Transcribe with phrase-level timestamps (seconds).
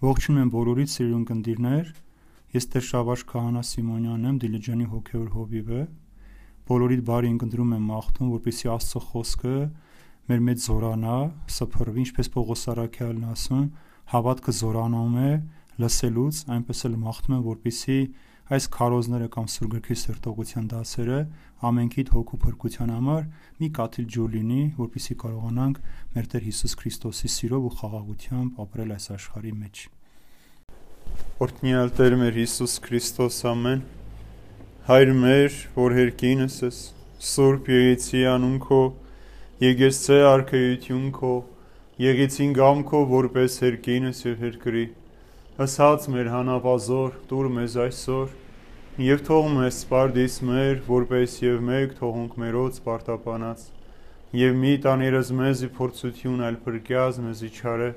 [0.00, 1.88] Ողջունում եմ բոլորիդ սիրուն ընկերներ։
[2.56, 5.80] Ես Տեր Շավարժ Քահանա Սիմոնյանն եմ, Դիլիջանի հոգևոր հովիվը։
[6.70, 9.52] Բոլորիդ բարի ընկնդրում եմ մաղթում, որպեսզի Աստծո խոսքը
[10.30, 11.18] մեր մեջ զորանա,
[11.52, 13.66] սփռվի, ինչպես Պողոս Արաքյալն ասում,
[14.14, 15.30] հավատքը զորանում է
[15.84, 18.00] լսելուց, այնպես էլ մաղթում եմ, որպեսզի
[18.50, 21.18] այս քարոզները կամ սուրգրքի սերտողության դասերը
[21.70, 23.24] ամենքիդ հոգու փրկության համար
[23.60, 25.80] մի կաթիլ ջուր լինի, որպեսզի կարողանանք
[26.16, 29.82] մեր Տեր Հիսուս Քրիստոսի սիրով ու խաղաղությամբ ապրել այս աշխարհի մեջ։
[31.46, 33.84] Օրհնյալ Տեր մեր Հիսուս Քրիստոս ամեն
[34.90, 36.78] Հայր մեր, որ հերկինս ես,
[37.22, 38.78] Սուրբ Եղեցի անուն քո,
[39.60, 41.32] Եկեցե արքայություն քո,
[42.00, 44.84] Եղեցին գամ քո որպես հերկինս եւ հերկրի։
[45.60, 48.32] Ասած մեր հանապազոր, դուր մեզ այսօր,
[48.98, 53.66] եւ թող մեզ սպարդիս մեր, որպես եւ մեկ թողունք մերոց պարտապանած։
[54.40, 57.90] Եվ մի տաներս մեզի փորձություն այլ փրկյազ մեզի չարե,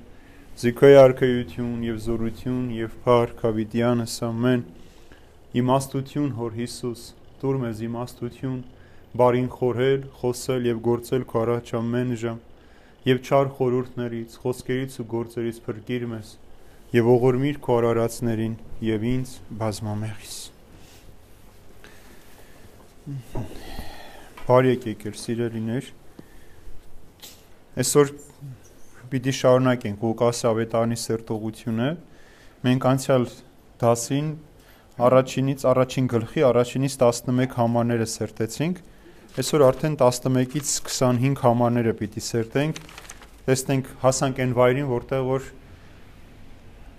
[0.53, 4.61] Զիքոյ արքայություն եւ զորություն եւ փառք հավիտյանս ամեն։
[5.63, 7.07] Իմաստություն հոր Հիսուս,
[7.41, 8.61] դուր մեզ իմաստություն,
[9.17, 12.39] բարին խորհել, խոսել եւ գործել քո առաջ ամեն ժամ,
[13.09, 16.33] եւ չար խորուրդներից, խոսքերից ու գործերից փրկիր մեզ,
[17.01, 18.59] եւ ողորմիր քո արարածներին
[18.93, 20.52] եւ ինձ բազմամեղիս։
[23.03, 25.87] Բարի եկեք, սիրելիներ։
[27.83, 28.11] Այսօր
[29.11, 31.89] պիտի շարունակենք Ղուկաս ավետարանի սերտողությունը։
[32.63, 33.27] Մենք անցյալ
[33.83, 34.31] դասին
[35.09, 38.81] առաջինից առաջին գլխի առաջինից 11 համարները սերտեցինք։
[39.43, 42.83] Այսօր արդեն 11-ից 25 համարները պիտի սերտենք։
[43.51, 45.49] Տեսնենք հասանք այն վայրին, որտեղ որ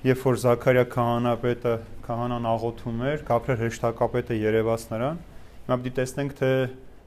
[0.04, 5.22] երբ որ Զաքարիա քահանապետը քահանան աղոթում էր, Գաբրիել հրեշտակապետը երևաց նրան,
[5.64, 6.50] հիմա պիտի տեսնենք թե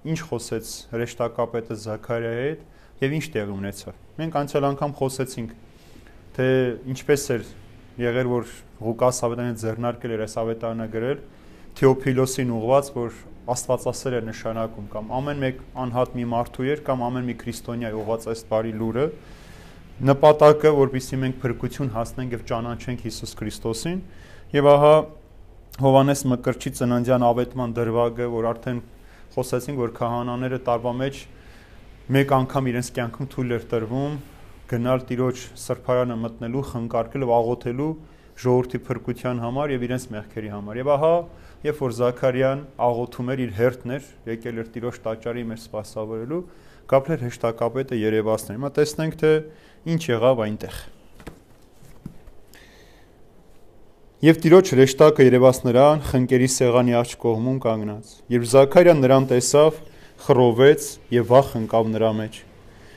[0.07, 2.61] ինչ խոսեց հրեշտակապետը Զաքարիայի հետ
[3.03, 5.55] եւ ինչ տեղի ունեցավ։ Մենք անցյալ անգամ խոսեցինք
[6.37, 6.47] թե
[6.93, 7.43] ինչպես էր
[7.97, 11.21] եղեր որ Ղուկաս ավետարանը ձեռնարկել էր այս ավետարանը գրել
[11.77, 17.27] Թեոփիլոսին ուղված, որ Աստվածասեր է նշանակում կամ ամեն մեկ անհատ մի մարդու էր կամ ամեն
[17.27, 19.05] մի քրիստոնյա ուղված այս բարի լուրը
[20.07, 24.01] նպատակը, որպեսզի մենք փրկություն հասնենք եւ ճանաչենք Հիսուս Քրիստոսին
[24.57, 24.91] եւ ահա
[25.77, 28.77] Հովանես Մկրտչի ծննդյան ավետման դրվագը, որ արդեն
[29.35, 31.19] խոսեցինք, որ քահանաները տարվա մեջ
[32.17, 34.15] մեկ անգամ իրենց կյանքում թույլ էր տրվում
[34.73, 37.91] գնալ տիրոջ սրբարանը մտնելու, խնկարկելու, աղոթելու
[38.41, 41.13] ժողովրդի փրկության համար եւ իրենց մեղքերի համար։ Եվ ահա,
[41.69, 46.43] երբ որ Զաքարիան աղոթում էր իր հերթներ, եկել էր տիրոջ տաճարի մեր սպասավորելու,
[46.87, 49.33] Գաբրիել հեշտակապետը երևացներ։ Հիմա տեսնենք թե
[49.93, 50.85] ինչ եղավ այնտեղ։
[54.17, 59.75] Եվ տիրոջ հրեշտակը երևաց նրան խնկերի սեղանի աջ կողմում կանգնած։ Երբ Զաքարիան նրան տեսավ,
[60.25, 62.39] խռովեց եւ վախ ընկավ նրա մեջ։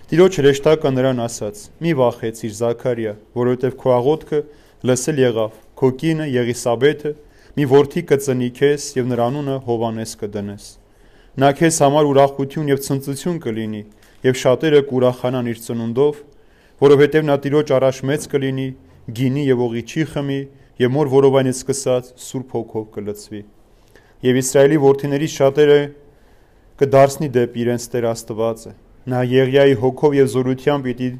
[0.09, 1.61] Տիրոջ հրեշտակը նրան ասաց.
[1.85, 4.41] «Մի վախեցիր, Զաքարիա, որովհետև քո աղոթքը
[4.89, 7.13] լսել եղավ։ Քո կինը Եղիսաբեթը
[7.61, 10.65] մի որդի կծնի քեզ եւ նրա անունը Հովանես կդնես։
[11.37, 13.83] Նա քեզ համար ուրախություն եւ ցնծություն կլինի,
[14.25, 16.25] եւ շատերը կուրախանան իր ծնունդով,
[16.81, 18.67] որովհետև նա Տիրոջ առաջ մեծ կլինի,
[19.21, 20.41] գինի եւ օղի չի խմի,
[20.81, 23.41] եւ մոր որովայնից սկսած Սուրբ Հոգով կլցվի։
[24.25, 25.77] Եվ Իսրայելի որդիների շատերը
[26.81, 28.73] կդարձնի դեպ իրենց Տեր Աստվածը։
[29.13, 31.11] Նա Եղիայի հոգով եւ զորությամբ պիտի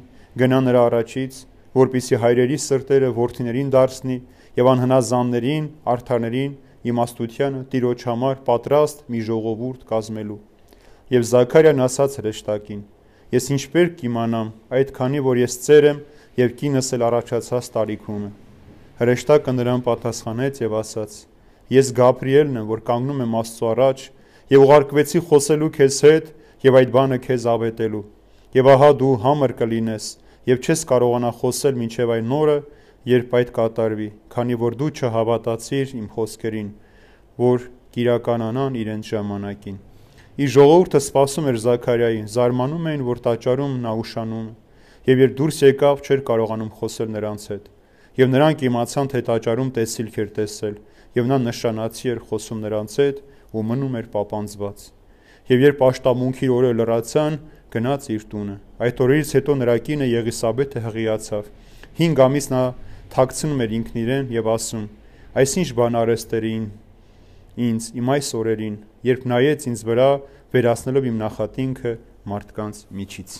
[0.41, 1.37] գնա նրա առաջից,
[1.77, 4.17] որpիսի հայրերի սրտերը որդիներին դարձնի
[4.57, 6.57] եւ անհնազանդներին, արթարներին
[6.91, 10.39] իմաստությանը Տիրոջ համար պատրաստ մի ժողովուրդ կազմելու։
[11.13, 12.85] Եվ Զաքարիան ասաց հրեշտակին.
[13.37, 16.05] Ես ինչպես կիմանամ, այդքանի որ ես ծեր եմ
[16.41, 18.31] եւ կինս էլ առաջացած տարիքում է։
[19.01, 21.13] Հրեշտակը նրան պատասխանեց եւ ասաց.
[21.73, 24.03] Ես Գաբրիելն եմ, որ կանգնում եմ Աստծո առաջ
[24.51, 26.27] եւ ուղարկվեցի խոսելու քեզ հետ
[26.67, 28.01] եւ այդ բանը քեզ ավետելու։
[28.61, 30.05] Եվ ահա դու համր կլինես
[30.51, 32.57] եւ չես կարողանա խոսել մինչեւ այն օրը,
[33.11, 36.71] երբ այդ կատարվի, քանի որ դու չհավատացիր իմ խոսքերին,
[37.41, 39.77] որ կիրականանան իրենց ժամանակին։
[40.41, 44.47] Ի ժողովուրդը սпасում էր Զաքարիային, զարմանում էին, որ տաճարում նա ուշանում,
[45.09, 47.71] եւ երբ դուրս եկավ, չէր կարողանում խոսել նրանց հետ։
[48.19, 50.75] Եվ նրանք իմացան, թե տաճարում տեսիլք էր տեսել,
[51.15, 53.21] եւ նա նշանացի էր խոսում նրանց հետ,
[53.51, 54.83] ու մնում էր պապանձված։
[55.51, 57.37] Եվ երբ աշտամունքի օրը լրացան,
[57.71, 61.49] գնաց իր տունը։ Այդ օրերից հետո նրա կինը Եղիսաբեթը հղիացավ։
[62.01, 62.63] 5 ամիս նա
[63.15, 64.85] թաքցնում էր ինքն իրեն եւ ասում.
[65.41, 66.65] Այսինչ բան արեստերին
[67.71, 68.75] ինձ իմ այս օրերին,
[69.07, 70.09] երբ նայեց ինձ վրա,
[70.51, 71.93] վերացնելով իմ նախատինքը
[72.31, 73.35] մարդկանց միջից։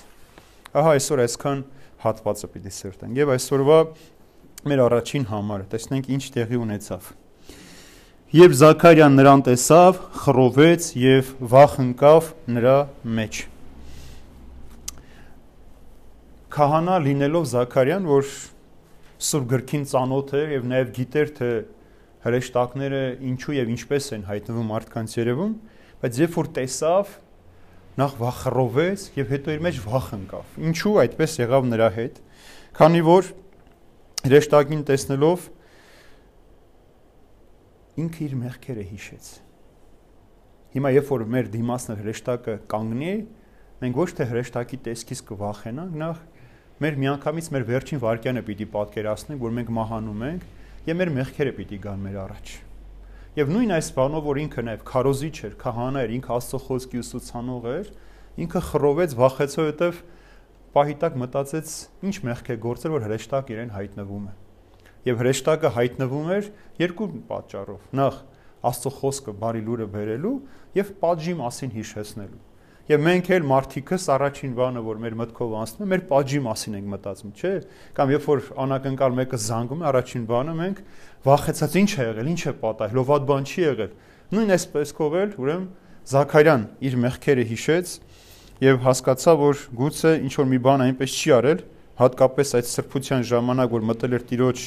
[0.72, 1.63] Ահա այսօր այսքան
[2.01, 3.80] հատվածը պիտի սերտենք եւ այսօրվա
[4.68, 7.12] մեր առաջին համարը տեսնենք ինչ տեղի ունեցավ
[8.31, 12.75] Երբ Զաքարիան նրան տեսավ, խռովեց եւ վախ ընկավ նրա
[13.18, 13.40] մեջ։
[16.56, 18.31] Քահանա լինելով Զաքարիան, որ
[19.28, 21.52] Սուրբ գրքին ծանոթ էր եւ նաեւ գիտեր թե
[22.24, 23.04] հրեշտակները
[23.34, 25.54] ինչու եւ ինչպես են հայտնվում մարդկանց երևում,
[26.00, 27.13] բայց երբ որ տեսավ
[28.00, 32.24] նախ վախռովեց եւ հետո իր մեջ վախ ընկավ։ Ինչու այդպես եղավ նրա հետ։
[32.80, 33.36] Քանի որ
[34.22, 35.46] հրեշտակին տեսնելով
[38.02, 39.30] ինքը իր մեղքերը հիշեց։
[40.76, 43.16] Հիմա երբ որ մեր դիմասն հրեշտակը կանգնի,
[43.82, 46.22] մենք ոչ թե հրեշտակի տեսքից կվախենանք, նախ
[46.86, 50.46] մեր միանգամից մեր վերջին վարքյանը պիտի պատկերացնենք, որ մենք մահանում ենք
[50.88, 52.54] եւ մեր մեղքերը պիտի գան մեր առաջ։
[53.42, 57.68] Եվ նույն այս բանով, որ ինքը նաև քարոզիչ էր, քահանա էր, ինքը Աստծո խոսքի ուսուցանող
[57.72, 57.92] էր,
[58.46, 60.02] ինքը խռովեց, վախեցավ,
[60.72, 61.72] հետև պահիտակ մտածեց,
[62.08, 64.34] ինչ մեղք է գործել, որ հրեշտակ իրեն հայտնվում է։
[65.04, 66.46] Եվ հրեշտակը հայտնվում էր
[66.80, 68.20] երկու պատճառով։ Նախ
[68.62, 70.34] Աստծո խոսքը բարի լուրը բերելու
[70.78, 72.42] եւ պատժի մասին հիշեցնելու։
[72.92, 76.88] Եվ մենք էլ մարդիկս առաջին բանը, որ մեր մտքով անցնում է, մեր պատժի մասին ենք
[76.92, 77.52] մտածում, չէ՞։
[77.98, 80.82] Կամ երբ որ անակնկալ մեկը զանգում է, առաջին բանը մենք
[81.26, 83.94] վախեցած ինչ է եղել, ինչ է պատահել, լոված բան չի եղել։
[84.32, 85.68] Նույն այսպեսքով էլ, ուրեմն
[86.02, 87.92] Զաքարյան իր մեղքերը հիշեց
[88.62, 91.62] եւ հասկացա, որ գուցե ինչ որ մի բան այնպես չի արել,
[92.02, 94.66] հատկապես այդ սրբության ժամանակ, որ մտել էր Տիրոջ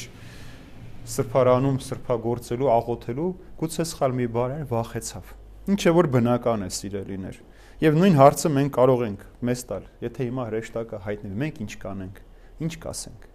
[1.15, 3.29] սրբարանում սրբագործելու, աղոթելու,
[3.61, 5.31] գուցե սխալ մի բան էր, վախեցավ։
[5.75, 7.39] Ինչ է որ բնական է սիրելիներ։
[7.85, 12.19] Եվ նույն հարցը մենք կարող ենք մեզ տալ, եթե հիմա հրեշտակը հայտնվի, մենք ինչ կանենք,
[12.65, 13.25] ինչ կասենք։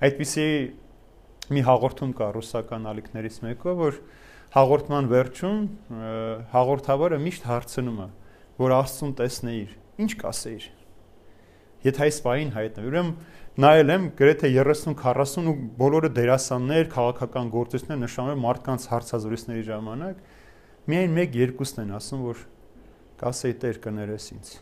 [0.00, 0.46] Այդպիսի
[1.50, 4.00] մի հաղորդում կա ռուսական ալիքներից մեկը, որ
[4.50, 5.60] հաղորդման վերջում
[6.50, 8.08] հաղորդավարը միշտ հարցնում է,
[8.60, 9.74] որ Աստծուն տեսնեիր,
[10.04, 10.68] ինչ կասեիր։
[11.80, 13.12] Եթե այս բային հայտնվի, ուրեմն
[13.60, 20.24] նայել եմ գրեթե 30-40 ու բոլորը դերասաններ, քաղաքական գործիչներ նշանում մարդկանց հարցազրույցների ժամանակ
[20.90, 22.42] միայն 1-2-ն են ասում, որ
[23.20, 24.52] կասեի Տեր կներես ինձ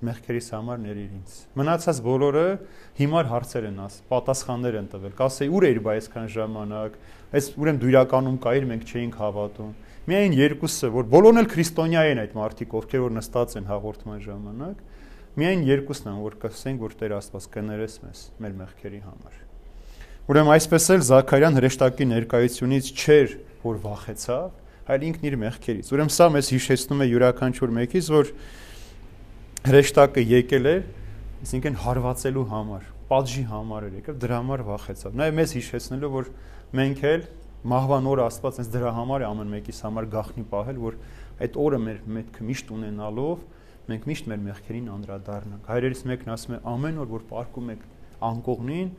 [0.00, 2.44] մեղքերիս համար ներիր ինձ։ Մնացած բոլորը
[2.96, 6.96] հիմար հարցեր են աս, պատասխաններ են տվել։ Կասեի ուր էիր բայ այսքան ժամանակ,
[7.36, 9.74] այս ուրեմն դու իրականում կայիր, մենք չէինք հավատում։
[10.08, 14.78] Միայն երկուսը, որ բոլորն էլ քրիստոնյա են այդ մարդիկ, ովքեր որ նստած են հաղորդման ժամանակ,
[15.40, 19.36] միայն երկուսն են, որ կասենք, որ Տեր Աստված կներես մեզ մեր մեղքերի համար։
[20.30, 24.48] Ուրեմն այսպես էլ Զաքարյան հրեշտակի ներկայությունից չէր, որ վախեցավ,
[24.90, 28.32] այլ ինքն իր մեղքերից։ Ուրեմն սա մեզ հիշեցնում է յուրաքանչյուր մեկից, որ
[29.70, 30.74] հրեշտակը եկել է,
[31.40, 36.30] այսինքն հարվածելու համար, պատժի համար էր եկել, դրա համար վախեցավ։ Նաև մեզ հիշեցնելով, որ
[36.80, 37.24] մենք էլ
[37.60, 40.94] մահվան օրը Աստված այնց դրա համար է ամեն մեկիս համար գախնի պահել, որ
[41.44, 43.42] այդ օրը մեր մետքը միշտ ունենալով
[43.90, 47.84] մենք միշտ մեր մեղքերին անդրադառնանք։ Հայրերից մեկն ասում է ամեն օր որ պարկում եք
[48.30, 48.90] անկողնին,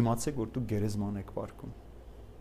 [0.00, 1.74] իմացեք որ դուք գերեզման եք պարկում։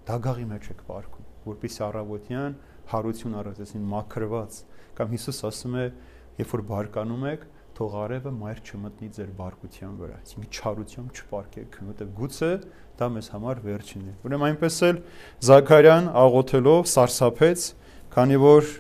[0.09, 2.55] Դագաղի մեջ եք պարկում, որpիսի առավոտյան
[2.89, 4.59] հարություն առածեցին մաքրված
[4.99, 5.85] կամ Հիսուս ասում է
[6.39, 7.43] երբ որ բարկանում եք
[7.79, 12.49] թող արևը մայր չմտնի ձեր բարկության վրա այսինքն չարությամբ չպարկեք որովհետև գուցե
[12.99, 14.99] դա մեզ համար վերջինն է ուրեմն այնպես էլ
[15.47, 17.63] Զաքարյան աղոթելով սարսափեց
[18.15, 18.73] քանի որ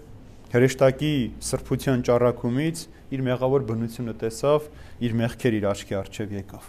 [0.49, 1.13] հրեշտակի
[1.47, 2.83] սրբության ճառակումից
[3.15, 4.67] իր մեղավոր բնությունը տեսավ
[5.07, 6.67] իր մեղքեր իր աչքի առջև եկավ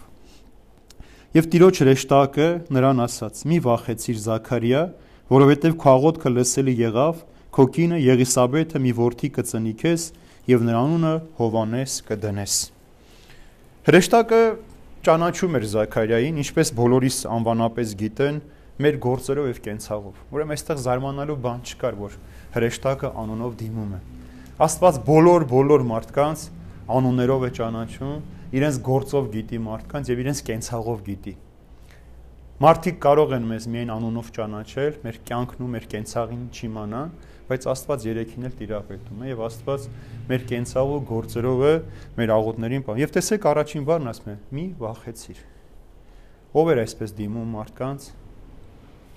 [1.31, 4.81] Եվ տիրոջ հրեշտակը նրան ասաց մի վախեցիր Զաքարիա
[5.31, 10.03] որովհետև քո աղոթքը լսելի եղավ Քո կինը Եղիսաբեթը մի որդի կծնի քեզ
[10.49, 12.55] եւ նրա անունը Հովանես կդնես։
[13.85, 14.41] Հրեշտակը
[15.05, 18.41] ճանաչում էր Զաքարիային, ինչպես բոլորիս անվանապես գիտեն,
[18.81, 22.17] մեր գործերով եւ կենցաղով։ Ուրեմն այստեղ զարմանալու բան չկար, որ
[22.55, 23.99] հրեշտակը անունով դիմում է։
[24.65, 26.45] Աստված բոլոր բոլոր մարդկանց
[26.97, 28.15] անուններով է ճանաչում,
[28.61, 31.33] իրենց գործով գիտի մարդկանց եւ իրենց կենցաղով գիտի։
[32.61, 37.13] Մարդիկ կարող են մեզ միայն անունով ճանաչել, մեր կյանքն ու մեր կենցաղին չիմանան,
[37.51, 39.87] բայց Աստված երեքին էլ տիրապետում է եւ Աստված
[40.31, 41.73] մեր կենցաղու գործերով է
[42.17, 45.43] մեր աղոթներին բան։ Եվ տեսեք առաջին բառն ասում է՝ մի վախեցիր։
[46.51, 48.09] Ով էր այսպես դիմում մարդկանց։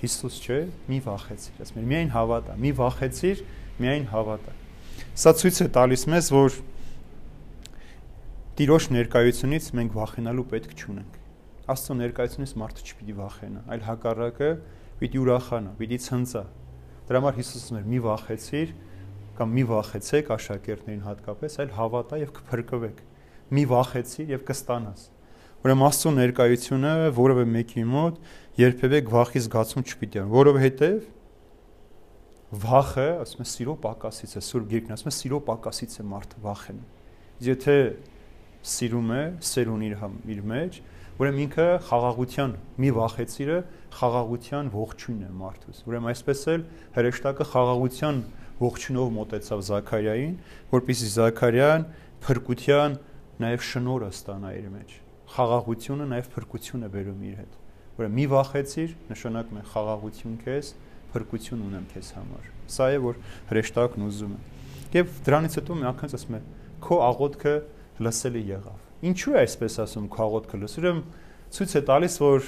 [0.04, 0.60] Հիսուս չէ,
[0.90, 3.42] մի վախեցիր, ասում է միայն հավատա, մի վախեցիր,
[3.80, 4.54] միայն հավատա։
[5.14, 6.58] Սա ցույց է տալիս մեզ, որ
[8.54, 11.14] Տիրոջ ներկայությունից մենք վախենալու պետք չունենք։
[11.74, 14.50] Աստծո ներկայությունից մարդը չպիտի վախենա, այլ հակառակը
[15.00, 16.42] պիտի ուրախանա, պիտի ցնծա,
[17.08, 18.70] Դրա համար Հիսուսն էր՝ մի վախեցիր
[19.34, 23.02] կամ մի վախեցեք աշակերտներին հատկապես, այլ հավատա եւ կփրկվեք։
[23.54, 25.02] Մի վախեցիր եւ կստանաս։
[25.64, 28.16] Ուրեմն Աստծո ներկայությունը որևէ մեկի մոտ
[28.60, 30.98] երբևէ վախի զգացում չպիտի ան, որովհետեւ
[32.64, 36.84] վախը, ասում է, սիրո պակասից է, Սուրբ Գիրքն ասում է, սիրո պակասից է մարդը վախենում։
[37.44, 37.76] Եթե
[38.74, 40.78] սիրում է, սեր ունի իր, իր մեջ,
[41.14, 42.52] Ուրեմն ինքը խաղաղության
[42.82, 43.58] մի վախեցիրը
[43.94, 46.64] խաղաղության ողջույնն է մարդուս։ Ուրեմն այսպես էլ
[46.96, 48.16] հրեշտակը խաղաղության
[48.64, 50.34] ողջունով մոտեցավ Զաքարիային,
[50.74, 51.86] որպեսզի Զաքարիան
[52.24, 52.96] փրկության
[53.44, 54.96] նաև շնորհը ստանա իր մեջ։
[55.34, 57.54] Խաղաղությունը նաև փրկություն է բերում իր հետ։
[57.94, 60.70] Ուրեմն մի վախեցիր, նշանակում է խաղաղություն քեզ,
[61.14, 63.20] փրկություն ունեմ քեզ համար։ Սա է որ
[63.54, 64.40] հրեշտակն ուզում է։
[64.98, 66.42] Եվ դրանից հետո մի անգամ ասում է
[66.84, 67.54] քո աղոթքը
[68.02, 71.00] լսելի եղավ։ Ինչու է այսպես ասում քո աղոթքը լսում
[71.54, 72.46] ցույց է տալիս որ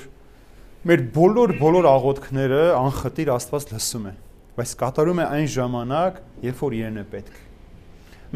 [0.87, 4.13] մեր բոլոր բոլոր աղոթքները անխտիր Աստված լսում է
[4.57, 7.41] բայց կատարում է այն ժամանակ երբ որ իրեն է պետք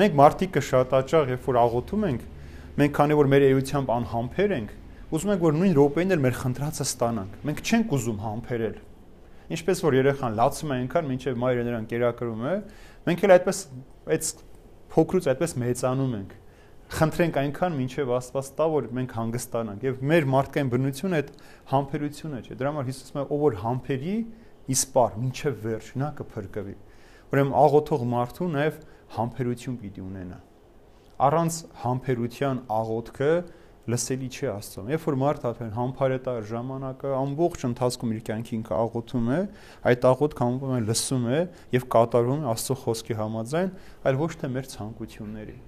[0.01, 2.27] մենք մարդիկը շատ աճաղ երբ որ աղոթում ենք
[2.81, 4.75] մենք քանի որ մեր էությամբ անհամբեր ենք
[5.11, 8.77] ուզում ենք որ նույն րոպեին էլ մեր խնդրածը ստանանք մենք չենք ուզում համբերել
[9.51, 12.55] ինչպես որ երեխան լացում է այնքան մինչև մայրը նրան կերակրում է
[13.11, 13.63] մենք էլ այդպես
[14.15, 14.31] այդ
[14.95, 16.40] փոքրուց այդպես մեծանում ենք
[16.91, 21.29] խնդրենք այնքան, ինչև Աստված տա, որ մենք հանգստանանք։ Եվ մեր մարդկային բնությունը այդ
[21.71, 24.15] համբերությունը չէ։ Դրա համար Հիսուսը ով որ համբերի,
[24.75, 26.75] իսպար, ինչև վերջ, նա կփրկվի։
[27.31, 28.81] Ուրեմն աղոթող մարդու նաև
[29.21, 30.39] համբերություն պիտի ունենա։
[31.31, 33.33] Առանց համբերության աղոթքը
[33.91, 39.31] լսելի չի Աստծո։ Երբ որ մարդ արդեն համբարետա ժամանակը ամբողջ ընթացքում իր կյանքի ինքը աղոթում
[39.31, 39.41] է,
[39.91, 41.41] այդ աղոթքը ամբողջ լսում է
[41.81, 43.75] եւ կատարում է Աստծո խոսքի համաձայն,
[44.11, 45.59] այլ ոչ թե մեր ցանկությունների։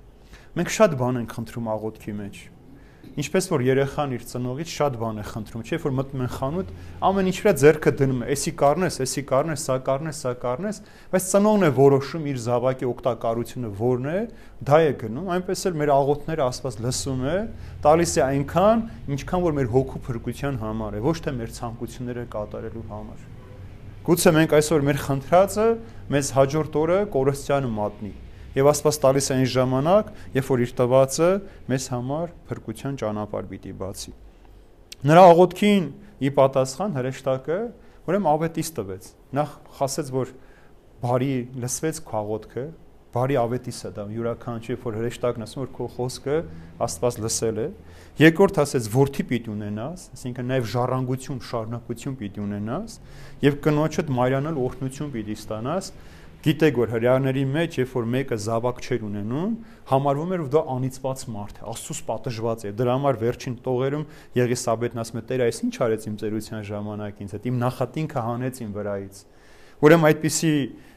[0.52, 2.38] Մենք շատ բան ենք խնդրում աղոթքի մեջ։
[3.22, 6.72] Ինչպես որ երեխան իր ծնողից շատ բան է խնդրում, չէ՞ որ մտնում են խանութ,
[7.08, 10.80] ամեն ինչ վրա ձեռքը դնում է, էսի կառնես, էսի կառնես, սա կառնես, սա կառնես,
[11.12, 14.20] բայց ծնողն է որոշում իր զավակի օգտակարությունը որն է,
[14.68, 17.36] դա է գնում, այնպես էլ մեր աղոթները Աստված լսում է,
[17.84, 22.88] տալիս է այնքան, ինչքան որ մեր հոգու փրկության համար է, ոչ թե մեր ցանկությունները կատարելու
[22.92, 23.30] համար։
[24.02, 25.66] Գուցե մենք այսօր մեր խնդրածը
[26.12, 28.10] մեզ հաջորդ օրը կորստյանը մատնի,
[28.56, 31.30] եւ Աստված տալիս է այն ժամանակ, երբ որ իր տվածը
[31.72, 34.14] մեզ համար փրկության ճանապարհ պիտի բացի։
[35.12, 35.88] Նրա աղոթքին
[36.22, 37.58] ի պատասխան հրեշտակը
[38.02, 39.44] ուրեմն ավետիս տվեց։ Նա
[39.78, 40.34] խասեց, որ
[41.02, 41.32] բարի
[41.62, 42.66] լսվեց քո աղոթքը,
[43.12, 46.36] բարի ավետիս է դա յուրաքանչյուր որ հրեշտակն ասում որ քո խոսքը
[46.86, 47.66] Աստված լսել է
[48.22, 52.96] երկրորդ ասեց որդի պիտի ունենաս այսինքն նաև ժառանգություն շարունակություն պիտի ունենաս
[53.44, 55.90] եւ կնոջդ մարյանալ օրհնություն պիտի ստանաս
[56.42, 59.50] գիտեք որ հрьяաների մեջ երբ որ մեկը զավակ չեր ունենում
[59.92, 64.06] համարվում էր որ դա անիծված մարդ է աստծուց պատժված է դրա համար վերջին տողերում
[64.42, 68.60] Եղիսաբեթն ասում է Տեր այս ինչ արեց իմ ծերության ժամանակ ինձ հետ իմ նախատինքը հանեց
[68.62, 69.22] իմ վրայից
[69.82, 70.52] ուրեմն այդպիսի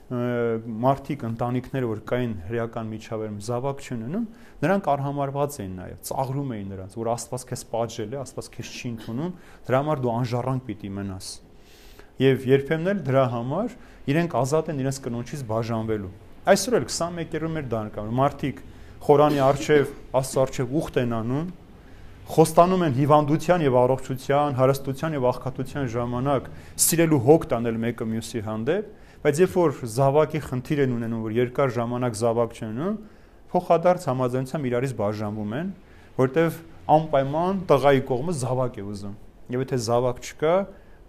[0.06, 4.28] մարդիկ ընտանիքները որ կային հրեական միջավայրում զավակ չունենում
[4.62, 8.92] նրանք արհամարված էին նաև ծաղրում էին նրանց որ աստված քեզ պատժել է աստված քեզ չի
[8.94, 9.34] ընդունում
[9.66, 11.32] դրա համար դու անժառանգ պիտի մնաս
[12.22, 13.74] եւ երբեմն էլ դրա համար
[14.05, 16.09] իրենք ազատ են իրենց կնոջից բաժանվելու։
[16.45, 18.59] Այսօր էլ 21-րդ մեր դանկան մարդիկ
[19.05, 21.47] խորանի արչև, Աստծո արչև ուխտ են անում,
[22.25, 26.47] խոստանում են հիվանդության եւ առողջության, հարստության եւ աղքատության ժամանակ
[26.85, 28.88] սիրելու հոգ տանել մեկը մյուսի հանդեպ,
[29.25, 32.97] բայց երբ որ զավակի խնդիր են ունենում, որ երկար ժամանակ զավակ չեն ունում,
[33.55, 35.69] փոխադարձ համաձայնությամբ իրարից բաժանվում են,
[36.17, 36.57] որտեվ
[36.95, 39.15] անպայման տղայի կողմը զավակ է ուզում։
[39.55, 40.55] Եվ եթե զավակ չկա,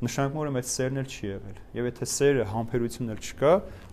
[0.04, 3.52] նշանակում որ այդ սերն էլ չի եղել։ Եվ եթե սերը, համբերությունն էլ չկա,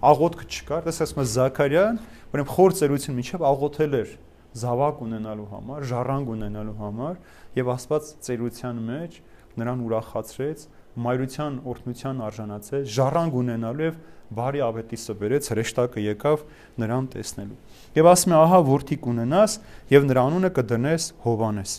[0.10, 2.00] աղոթքը չկա, դες ասում է Զաքարյան,
[2.34, 4.12] ուրեմն խոր ծերություն միջև աղոթել էր
[4.54, 7.16] զավակ ունենալու համար, ժառանգ ունենալու համար,
[7.58, 9.16] եւ Աստված ծերության մեջ
[9.64, 14.00] նրան ուրախացրեց, մայրության օրհնության արժանացեց, ժառանգ ունենալու եւ
[14.34, 16.46] բարի ավետիսը բերեց, հրեշտակը եկավ
[16.84, 17.60] նրան տեսնելու։
[17.98, 19.60] Եվ ասում է, ահա որդի կունենաս
[19.94, 21.78] եւ նրա անունը կդնես Հովանես։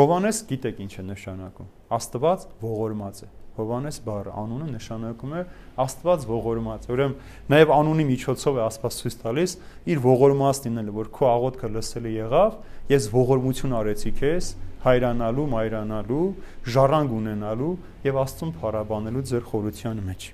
[0.00, 5.42] Հովանես գիտեք ինչ է նշանակում։ Աստված ողորմած է։ Հովանես բառը անունը նշանակում է
[5.82, 7.16] Աստված ողորմած։ Ուրեմն
[7.52, 9.54] նաև անունի միջոցով է Աստված ցույց տալիս
[9.92, 12.56] իր ողորմած լինելը, որ քո աղոթքը լսելի եղավ,
[12.92, 16.28] ես ողորմություն արեցի քեզ հայրանալու, մայրանալու,
[16.74, 17.74] ժառանգ ունենալու
[18.08, 20.30] եւ Աստծուն փառաբանելու ձեր խորության մեջ։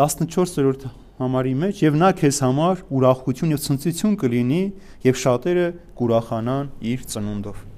[0.00, 0.86] 14-րդ
[1.20, 4.62] համարի մեջ եւ նա քեզ համար ուրախություն եւ ցնծություն կլինի
[5.10, 5.66] եւ շատերը
[6.00, 7.69] կուրախանան իր ծնունդով։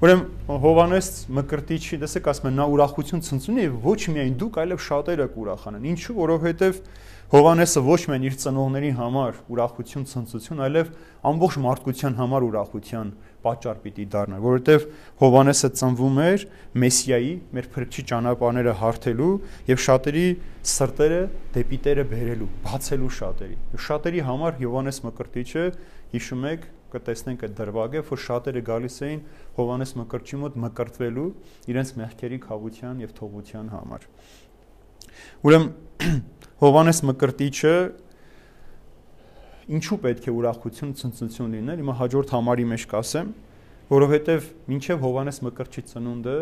[0.00, 5.26] Ուրեմն Հովանես Մկրտիչի, դեսեք ասում են նա ուրախություն ցնցունի եւ ոչ միայն դուք, այլև շատերը
[5.34, 6.14] կուրախանան։ Ինչու?
[6.16, 6.78] Որովհետեւ
[7.34, 10.88] Հովանեսը ոչ միայն իր ծնողների համար ուրախություն ցնծություն, այլև
[11.30, 13.12] ամբողջ մարդկության համար ուրախության
[13.44, 14.88] պատճառ պիտի դառնա, որովհետև
[15.20, 16.48] Հովանեսը ծնվում էր
[16.80, 17.30] Մեսիայի,
[17.60, 19.30] մեր փրկչի ճանապարհները հարթելու
[19.68, 20.26] եւ շատերի
[20.74, 21.22] սրտերը
[21.60, 25.64] դեպի Տերը բերելու, բացելու շատերի։ Շատերի համար Հովանես Մկրտիչը
[26.16, 29.20] հիշում եք կտեսնենք այդ դրվագը, որ շատերը գալիս էին
[29.56, 31.26] Հովանես Մկրտչի մոտ մկրտվելու
[31.70, 34.06] իրենց մեղքերի խավության եւ թողության համար։
[35.50, 35.70] Ուրեմն
[36.64, 37.74] Հովանես Մկրտիչը
[39.70, 43.28] ինչու պետք է ուրախություն, ցնծություն լինել, հիմա հաջորդ համարի մեջ կասեմ,
[43.90, 46.34] որովհետև մինչև Հովանես Մկրտչի ծնունդը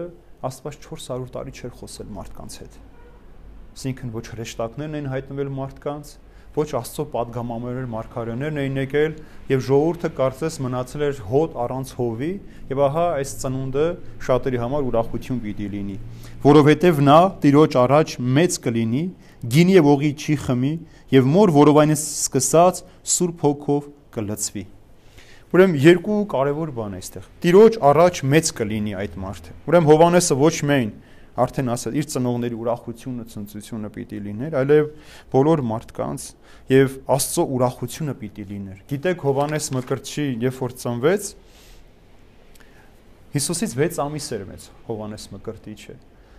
[0.49, 2.79] Աստված 400 տարի չէր խոսել մարդկանց հետ։
[3.79, 6.13] Այսինքն ոչ հրեշտակներն են հայտնվել մարդկանց,
[6.59, 9.17] ոչ Աստծո падգամամերներ մարգարեներն էին եկել
[9.49, 12.31] եւ ժողովուրդը կարծես մնացել էր հոտ առանց հովի
[12.69, 13.87] եւ ահա այս ծնունդը
[14.29, 15.99] շատերի համար ուրախություն պիտի լինի
[16.45, 19.05] որովհետեւ նա տիրոջ առաջ մեծ կլինի
[19.55, 20.75] գինի եւ օղի չի խմի
[21.19, 22.83] եւ մոր որով այն սկսած
[23.19, 24.65] սուրբ հոգով կլծվի
[25.49, 30.91] Ուրեմն երկու կարևոր բան այստեղ։ Տիրոջ առաջ մեծ կլինի այդ մարդը։ Ուրեմն Հովանեսը ոչ միայն
[31.45, 34.89] արդեն ասա իր ծնողների ուրախությունը, ցնծությունը պիտի լիներ, այլև
[35.35, 36.25] բոլոր մարդկանց
[36.73, 41.31] եւ Աստծո ուրախությունը պիտի լիներ։ Գիտեք Հովանես Մկրտչի, երբ որ ծնվեց,
[43.29, 45.95] Հիսուսից 6 ամիս էր մեծ Հովանես Մկրտիչը։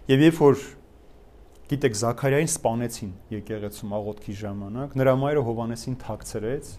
[0.09, 0.61] Եվ երբ որ
[1.69, 6.71] գիտեք Զաքարիային սպանեցին եկեղեցու աղոթքի ժամանակ, նրա մայրը Հովանեսին թաքցրեց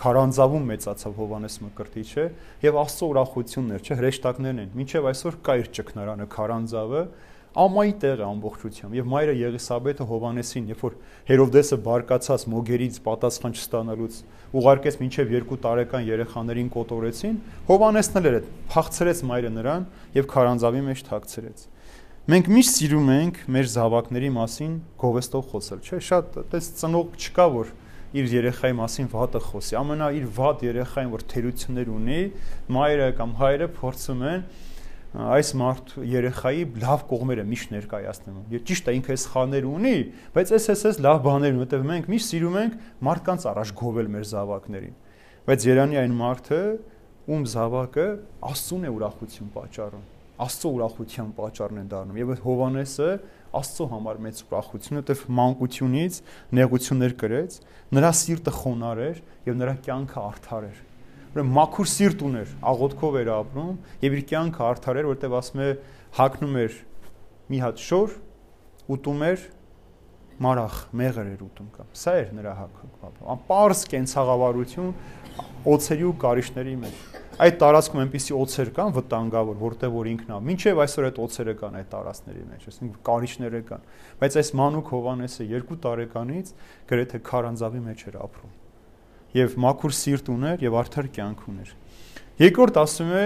[0.00, 2.24] քարանձավում մեծացավ Հովանես Մկրտիչը
[2.64, 7.02] եւ Աստծո ուրախությունն էր, չէ, հրեշտակներն են։ Մինչեւ այսօր կա իր ճգնարանը քարանձավը,
[7.50, 10.94] ամայի տեղ է ամբողջությամբ եւ մայրը Եղիսաբեթը Հովանեսին, երբ որ
[11.30, 14.18] Հերովդեսը բարկացած մոգերից պատասխան չստանալուց
[14.60, 17.36] ուղարկեց մինչև 2 տարեկան երեխաներին կոտորեցին,
[17.70, 19.86] Հովանեսն էլ էր փախցրեց մայրը նրան
[20.20, 21.66] եւ քարանձավի մեջ թաքցրեց։
[22.30, 27.70] Մենք միշտ սիրում ենք մեր զավակների մասին գովեստով խոսել, չէ՞, շատ այդպես ծնող չկա որ
[28.10, 32.20] իր երեխայի մասին վատը խոսի։ Ամենա իր վատ երեխային, որ թերություններ ունի,
[32.74, 34.44] մայրը կամ հայրը փորձում են
[35.10, 39.94] այս մարդ երեխայի լավ կողմերը միշտ ներկայացնում։ Եվ ճիշտ է ինքը սխալներ ունի,
[40.36, 42.76] բայց էս էս էս լավ բաներ ունի, որտեղ մենք միշտ սիրում ենք
[43.10, 44.94] մարդկանց առաջ գովել մեր զավակներին։
[45.50, 46.60] Բայց Երանի այն մարդը,
[47.30, 48.06] ում զավակը
[48.50, 50.06] Աստծուն է ուրախություն պատճառում։
[50.40, 53.08] Աստծո ուրախության պատճառն է դառնում։ Եվ Հովանեսը
[53.60, 56.20] Աստծո համար մեծ ուրախություն, որտեղ մանկությունից
[56.60, 57.58] նեղություններ կրեց,
[57.98, 60.78] նրա սիրտը խոնար էր եւ նրա կյանքը արդար էր
[61.30, 65.70] ուրեմն մաքուր սիրտ ուներ, աղոթքով էր ապրում եւ իր կյանքը արդար էր, որտեվ ասում է
[66.18, 66.78] հակնում էր
[67.50, 68.14] մի հատ շոր,
[68.90, 69.44] ուտում էր
[70.40, 74.92] մարախ, մեղր էր ուտում կամ։ Սա էր նրա հակը։ Անպարս կենցաղավարություն
[75.70, 77.02] օծերի ու կարիճների մեջ։
[77.40, 81.90] Այդ տարածքում այնպիսի օծեր կան վտանգավոր, որտեղ որ ինքնա, ինչև այսօր այդ օծերը կան այդ
[81.94, 83.86] տարածքների մեջ, այսինքն կարիճները կան։
[84.20, 86.56] Բայց այս Մանուկ Հովանեսը 2 տարեկանից
[86.90, 88.59] գրեթե քարանձավի մեջ էր ապրում
[89.36, 91.72] եւ մաքուր սիրտ ուներ եւ արդար կյանք ուներ։
[92.40, 93.24] Երկրորդ ասում է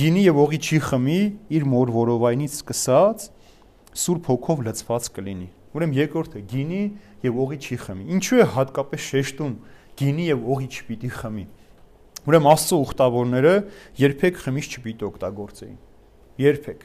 [0.00, 1.20] գինի եւ օղի չի խմի
[1.56, 3.24] իր մոր որովայնից սկսած
[4.00, 6.82] սուրբ հոգով լցված կլինի։ Ուրեմն երկրորդը գինի
[7.24, 9.52] եւ օղի չի խմի։ Ինչու է հատկապես շեշտում
[10.00, 11.44] գինի եւ օղի չպիտի խմի։
[12.30, 13.52] Ուրեմն Աստծո ուխտավորները
[14.00, 15.76] երբեք խմիչ չպիտի օգտագործեին։
[16.40, 16.82] Երբեք։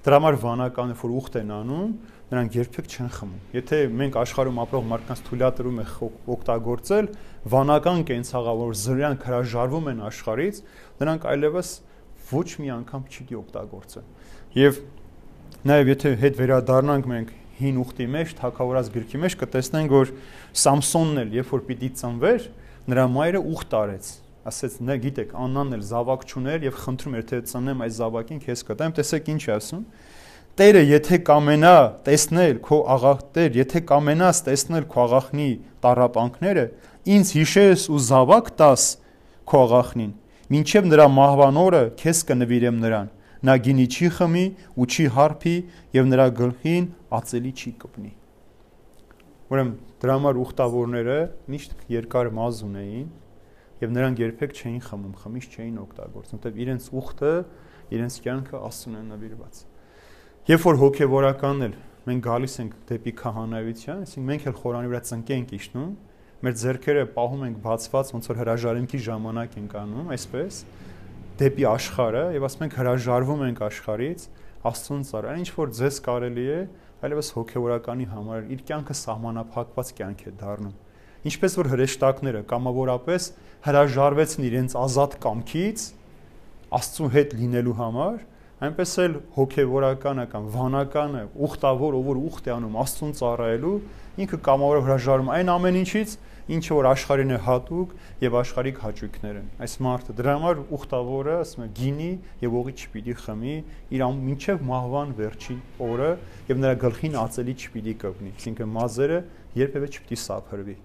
[0.00, 1.88] Դրա համար վանականը, որ ուխտ են անում,
[2.30, 5.84] նրանք երբեք չեն խմում։ Եթե մենք աշխարհում ապրող մարդկանց թույլատրում է
[6.34, 7.08] օգտագործել
[7.54, 10.62] վանական կենցաղավոր զրյանք հրաժարվում են աշխարից,
[11.00, 11.72] նրանք այլևս
[12.30, 14.08] ոչ մի անգամ չի օգտագործեն։
[14.60, 14.80] Եվ
[15.70, 20.12] նաև եթե հետ վերադառնանք մենք հին ուխտի մեջ, թակավորած գրքի մեջ կտեսնենք, որ
[20.60, 22.46] Սամսոնն էլ, երբ որ պիտի ծնվեր,
[22.90, 24.12] նրա մայրը ուխտ արեց
[24.50, 28.62] ասեց նա գիտեք Աննան էլ զավակ չուներ եւ խնդրում էր թե ծնեմ այս զավակին քեզ
[28.70, 29.82] կտամ տեսեք ինչ է ասում
[30.58, 31.74] Տերը, եթե կամենա
[32.06, 35.48] տեսնել քո աղախ Տեր, եթե կամենաս տեսնել քո աղախնի
[35.84, 36.64] տարապանքները,
[37.14, 38.86] ինձ հիշես ու զավակ տաս
[39.50, 40.10] քո աղախնին,
[40.60, 44.44] ինչև նրա մահվան օրը քեզ կնվիրեմ նրան։ Նա գինի չի խմի
[44.76, 45.54] ու չի հարփի
[45.96, 48.12] եւ նրա գլխին ածելի չի կպնի։
[49.50, 51.16] Ուրեմն դրա համար ուխտավորները
[51.54, 53.08] միշտ երկար մազ ունեին
[53.80, 57.34] եւ նրանք երբեք չէին խմում, խմիչ չէին օգտագործում, որտեղ իրենց ուխտը,
[57.96, 59.62] իրենց կյանքը Աստծուն է նվիրված։
[60.48, 61.72] Երբ որ հոգեվորականն էլ
[62.08, 65.90] մենք գալիս ենք դեպի քահանայության, այսինքն մենք էլ խորանի վրա ծնկենք իշնում,
[66.40, 70.60] մեր ձեռքերը պահում ենք բացված, ոնց որ հրաժարիմքի ժամանակ ենք անում, այսպես
[71.42, 74.24] դեպի աշխարհը եւ ասում ենք հրաժարվում ենք աշխարից,
[74.70, 76.58] Աստծուն ծառայ, ինչ որ ձեզ կարելի է,
[77.04, 80.74] այլևս հոգեվորականի համար իր կյանքը սահմանափակված կյանք է դառնում։
[81.30, 83.28] Ինչպես որ հրեշտակները կամավորապես
[83.68, 85.86] հրաժարվեցին իրենց ազատ կամքից
[86.80, 88.20] Աստծու հետ լինելու համար,
[88.60, 93.76] այնպես էլ հոգեվորականը կամ վանականը ուխտավոր ով որ ուխտ է անում աստծուն ծառայելու
[94.20, 96.12] ինքը կամավոր հրաժարում այն ամեն ինչից
[96.50, 101.64] ինչը որ աշխարհին է հատուկ եւ աշխարհիկ հաճույքներ են այս մարդը դրա համար ուխտավորը ասում
[101.64, 102.10] է գինի
[102.42, 103.56] եւ օղի չպիտի խմի
[103.96, 106.10] իր մինչեւ մահվան վերջին օրը
[106.50, 109.20] եւ նրա գլխին ածելի չպիտի կպնի այսինքն մազերը
[109.60, 110.76] երբևէ չպիտի սափրվի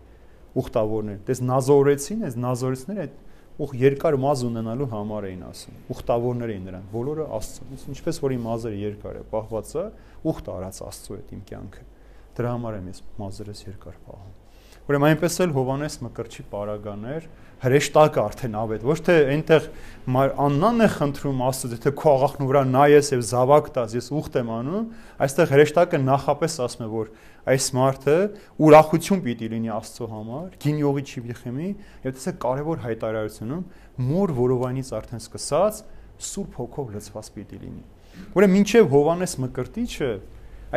[0.55, 3.15] ուխտավորներ դες նազորեցին այս նազորեցները այդ
[3.55, 8.47] ուղ երկար մազ ունենալու համար էին ասում։ Ուխտավորներ էին նրանք, բոլորը Աստծո։ Ինչպես որ իմ
[8.49, 9.85] մազերը երկար է, պահված է,
[10.31, 11.85] ուխտ արած Աստծո հետ իմ կյանքը։
[12.35, 14.33] Դրա համար եմ ես մազերս երկար պահում։
[14.85, 17.23] Ուրեմն այնպես էլ Հովանես Մկրտչի պարագաներ
[17.63, 19.63] հրեշտակը արդեն ավետ ոչ թե այնտեղ
[20.45, 24.51] աննանն է խնդրում Աստծո եթե քո աղախնու վրա նայես եւ զավակ տաս ես ուխտ եմ
[24.59, 24.85] անում
[25.25, 27.09] այստեղ հրեշտակը նախապես ասում է որ
[27.45, 28.15] այս մարդը
[28.65, 31.69] ուրախություն պիտի լինի Աստծո համար գինյողի չի վիխեմի
[32.05, 33.65] եւ տեսեք կարեւոր հայտարարությունում
[34.09, 35.81] մոր որովայնից արդեն սկսած
[36.25, 37.83] սուրբ հոգով լցված պիտի լինի
[38.35, 40.11] ուրեմն մինչեւ Հովանես Մկրտիչը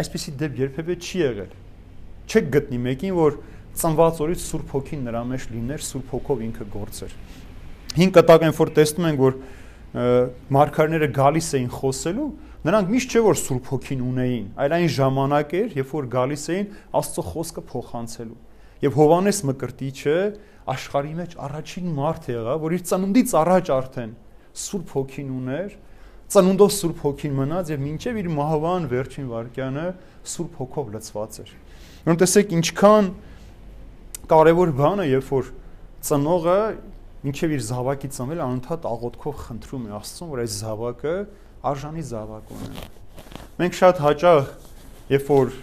[0.02, 1.56] այսպեսի դեպ երբևէ չի եղել
[2.28, 3.38] չեք գտնի մեկին որ
[3.78, 7.12] ծնված օրից Սուրբ Հոգին նրա մեջ լիներ, Սուրբ Հոգով ինքը գործեր։
[7.98, 9.36] Հին կտակեն որ տեսնում ենք, որ
[10.56, 12.28] մարգարեները գալիս էին խոսելու,
[12.66, 16.70] նրանք միշտ չէ որ Սուրբ Հոգին ունեին, այլ այն ժամանակ էր, երբ որ գալիս էին
[16.98, 18.38] Աստծո խոսքը փոխանցելու։
[18.82, 20.16] Եվ Հովանես Մկրտիչը
[20.68, 24.12] աշխարհի մեջ առաջին մարդ եղավ, որ իր ծնունդից առաջ արդեն
[24.58, 25.76] Սուրբ Հոգին ուներ,
[26.28, 29.86] ծնունդով Սուրբ Հոգին մնաց եւ մինչեւ իր մահվան վերջին վարքյանը
[30.28, 31.52] Սուրբ Հոգով լցված էր։
[31.98, 33.08] Ուրեմն տեսեք ինչքան
[34.28, 35.50] կարևոր բանը, երբ որ
[36.08, 36.58] ծնողը
[37.28, 41.14] ինչև իր զավակի ծնվել անընդհատ աղոթքով խնդրում է Աստծուն, որ այս զավակը
[41.66, 42.84] արժանի զավակ ունենա։
[43.58, 44.50] Մենք շատ հաճախ,
[45.12, 45.54] երբ որ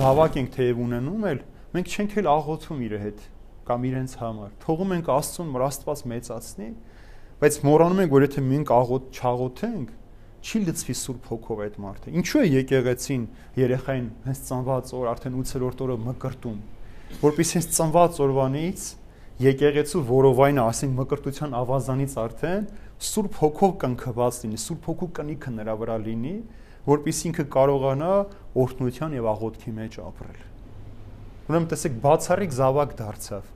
[0.00, 1.40] զավակ ենք թեև ունենում էլ,
[1.76, 3.22] մենք չենք էլ աղոթում իր հետ
[3.70, 6.68] կամ իրենց համար։ Թողում ենք Աստծուն, որ Աստված մեծացնի,
[7.40, 9.94] բայց մոռանում ենք, որ եթե մենք աղոթ չաղոթենք,
[10.40, 13.24] չի լծվի Սուրբ Հոգով այդ մարդը։ Ինչու է եկեղեցին
[13.60, 16.60] երեխային հենց ծնված օր արդեն 8-րդ օրը մկրտում
[17.18, 18.82] որpիսի հենց ծնված օրվանից
[19.40, 22.66] եկեղեցու որովայնը, ասենք մկրտության ավազանից արդեն
[23.00, 26.34] Սուրբ Հոգով կնքված լինի, Սուրբ Հոգու կնիքը նրա վրա լինի,
[26.90, 28.10] որpիսի ինքը կարողանա
[28.60, 30.42] օրհնության եւ աղոթքի մեջ ապրել։
[31.50, 33.48] Ուրեմն տեսեք, բացառիկ զավակ դարձավ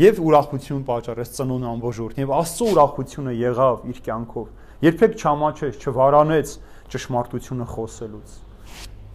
[0.00, 4.46] եւ ուրախություն պատճառեց ծնուն ամբողջորդ եւ Աստծո ուրախությունը եղավ իր կյանքով։
[4.86, 6.52] Երբեք չամաչեց, չվարանեց
[6.94, 8.36] ճշմարտությունը խոսելուց։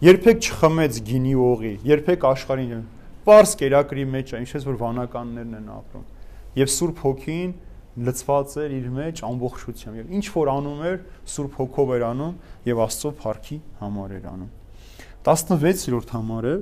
[0.06, 2.82] Երբեք չխմեց գինի օղի, երբեք աշխարհին
[3.26, 6.04] པարս կերակրի մեջ է, ինչպես որ վանականներն են ապրում։
[6.60, 7.54] Եվ Սուրբ Հոգին
[7.96, 10.98] լծված էր իր մեջ ամբողջությամբ եւ ինչ որ անում էր
[11.32, 12.34] Սուրբ Հոգով էր անում
[12.68, 14.52] եւ Աստծո փառքի համար էր անում
[15.26, 16.54] 16-րդ համարը.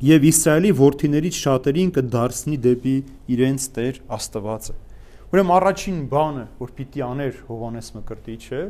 [0.00, 2.94] Եւ Իսրայելի որդիներից շատերին կդարձնի դեպի
[3.36, 4.76] իրենց Տեր Աստվածը
[5.30, 8.62] ուրեմն առաջին բանը որ պիտի աներ Հովանես Մկրտիչը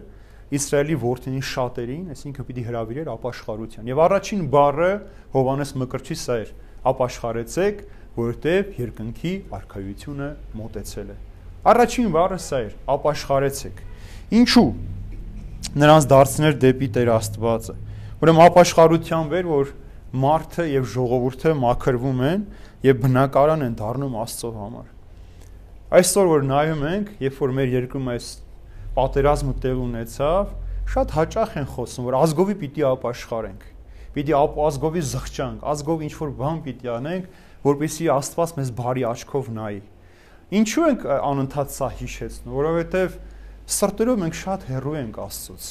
[0.50, 4.88] Իսրայելի որդինի շատերին այսինքն պիտի հրավիրեր ապաշխարության եւ առաջին բառը
[5.36, 6.50] Հովանես Մկրտչի սա էր.
[6.90, 7.84] Ապաշխարեցեք,
[8.16, 11.16] որովհետև երկնքի արքայությունը մոտեցել է։
[11.60, 13.80] Առաջին բառը սա էր՝ ապաշխարեցեք։
[14.40, 14.68] Ինչու։
[15.80, 17.74] Նրանց դարձներ դեպի Տեր Աստվածը։
[18.20, 19.72] Ուրեմն ապաշխարությամբ էր, որ
[20.24, 22.46] մարդը եւ ժողովուրդը մաքրվում են
[22.86, 24.88] եւ բնակարան են դառնում Աստծո համար։
[26.00, 28.30] Այսօր որ նայում ենք, երբ որ մեր երկրում այս
[28.96, 30.56] պատերազմը տեղ ունեցավ,
[30.90, 33.68] շատ հաճախ են խոսում, որ ազգովի պիտի ապաշխարենք
[34.14, 37.26] պիտի ազգովի զղջանք, ազգով ինչ որ բան պիտի անենք,
[37.62, 39.80] որպեսզի Աստված մեզ բարի աչքով նայի։
[40.50, 43.12] Ինչու ենք անընդհատ սա հիշեցնում, որովհետև
[43.70, 45.66] սրտերով մենք շատ հեռու ենք Աստծոց։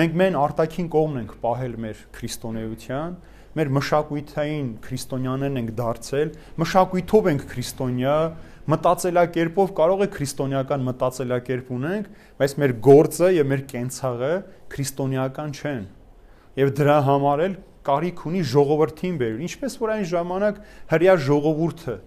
[0.00, 3.14] Մենք մեն արտաքին կողմն ենք պահել մեր քրիստոնեության,
[3.60, 6.32] մեր մշակույթային քրիստոնյաներն ենք դարձել,
[6.64, 8.16] մշակույթով ենք քրիստոնյա,
[8.74, 12.10] մտածելակերպով կարող է քրիստոնեական մտածելակերպ ունենք,
[12.42, 14.32] բայց մեր գործը եւ մեր կենցաղը
[14.74, 15.86] քրիստոնեական չեն։
[16.66, 17.56] Եվ դրա համար էլ
[17.86, 21.98] կարիք ունի ժողովրդին բերել, ինչպես որ այն ժամանակ հрья ժողովուրդը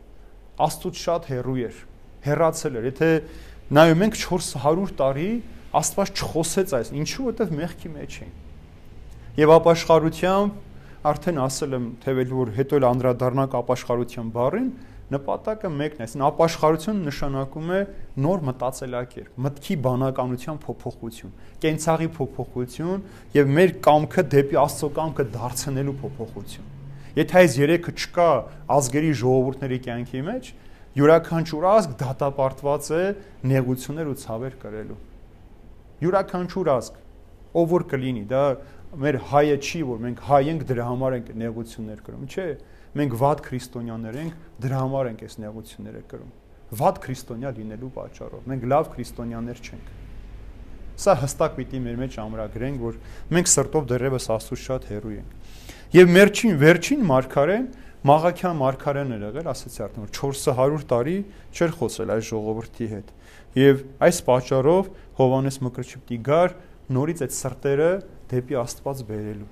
[0.65, 1.79] աստծուց շատ հեռու էր
[2.25, 3.09] հեռացել էր եթե
[3.79, 5.29] նայում ենք 400 տարի
[5.79, 8.35] աստված չխոսեց այս ինչու որտեվ մեղքի մեջ էին
[9.39, 14.71] եւ ապաշխարությամբ արդեն ասել եմ թեվել որ հետո էլ անդրադառնանք ապաշխարության բառին
[15.09, 17.79] նպատակը մեկն է, այսինքն ապաշխարություն նշանակում է
[18.25, 21.31] նոր մտածելակերպ, մտքի բանականության փոփոխություն,
[21.63, 23.07] կենցաղի փոփոխություն
[23.39, 26.78] եւ մեր կամքը դեպի Աստծո կամքը դարձնելու փոփոխություն։
[27.17, 28.29] Եթե այս երեքը չկա
[28.75, 30.49] ազգերի ժողովուրդների կյանքի մեջ,
[30.99, 33.03] յուրաքանչյուր ազգ դատապարտված է
[33.49, 34.97] նեղություններ ու ցավեր կրելու։
[36.05, 36.99] Յուրաքանչյուր ազգ
[37.59, 38.43] ով որ կլինի, դա
[38.99, 42.47] մեր հայը չի, որ մենք հայ ենք դրա համար ենք նեղություններ կրում, չէ՞
[42.99, 46.31] մենք վատ քրիստոնյաներ ենք, դրա համար ենք այս նեղությունները կրում։
[46.79, 49.91] Վատ քրիստոնյա լինելու պատճառով մենք լավ քրիստոնյաներ չենք։
[50.99, 52.97] Սա հստակ պիտի մեր մեջ ամրագրենք, որ
[53.33, 55.37] մենք սրտով դեռևս Աստծուց շատ հեռու ենք։
[55.89, 57.63] Եվ վերջին վերջին մարգարեն
[58.05, 61.15] Մաղաքյան մարգարեն էր եղել, ասացի արդեն որ 400 տարի
[61.49, 63.09] չէր խոսել այս ժողովրդի հետ։
[63.59, 66.53] Եվ այս պատճառով Հովանես Մկրտչի գար
[66.93, 67.89] նորից այդ սրտերը
[68.29, 69.49] դեպի Աստված բերելու։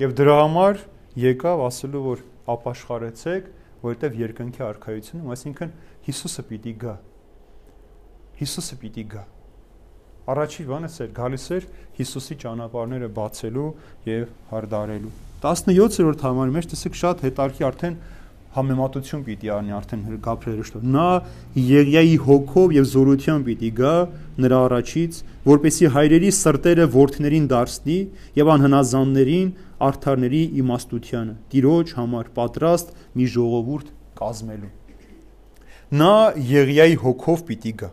[0.00, 0.80] Եվ դրա համար
[1.24, 3.52] եկավ ասելու որ ապաշխարեցեք,
[3.84, 5.76] որովհետև երկնքի արքայությունում, այսինքն
[6.08, 6.96] Հիսուսը պիտի գա։
[8.40, 9.24] Հիսուսը պիտի գա։
[10.34, 11.68] Առաջի բանը էր գալիս էր
[12.00, 13.68] Հիսուսի ճանապարհները բացելու
[14.08, 17.96] եւ հարդարելու։ 17-րդ համարի մեջ տեսեք շատ հետարքի արդեն
[18.54, 21.06] համեմատություն պիտի արնի արդեն Գաբրիել Ռշտով։ Նա
[21.58, 23.92] Եղիայի հոգով եւ զորությամբ պիտի գա
[24.44, 25.18] նրա առաջից,
[25.50, 27.98] որպեսի հայրերի սրտերը worthներին դարձնի
[28.40, 29.50] եւ անհնազաններին
[29.84, 33.90] արթարների իմաստությունը, տիրոջ համար պատրաստ մի ժողովուրդ
[34.22, 34.72] կազմելու։
[35.94, 36.14] Նա
[36.54, 37.90] Եղիայի հոգով պիտի գա։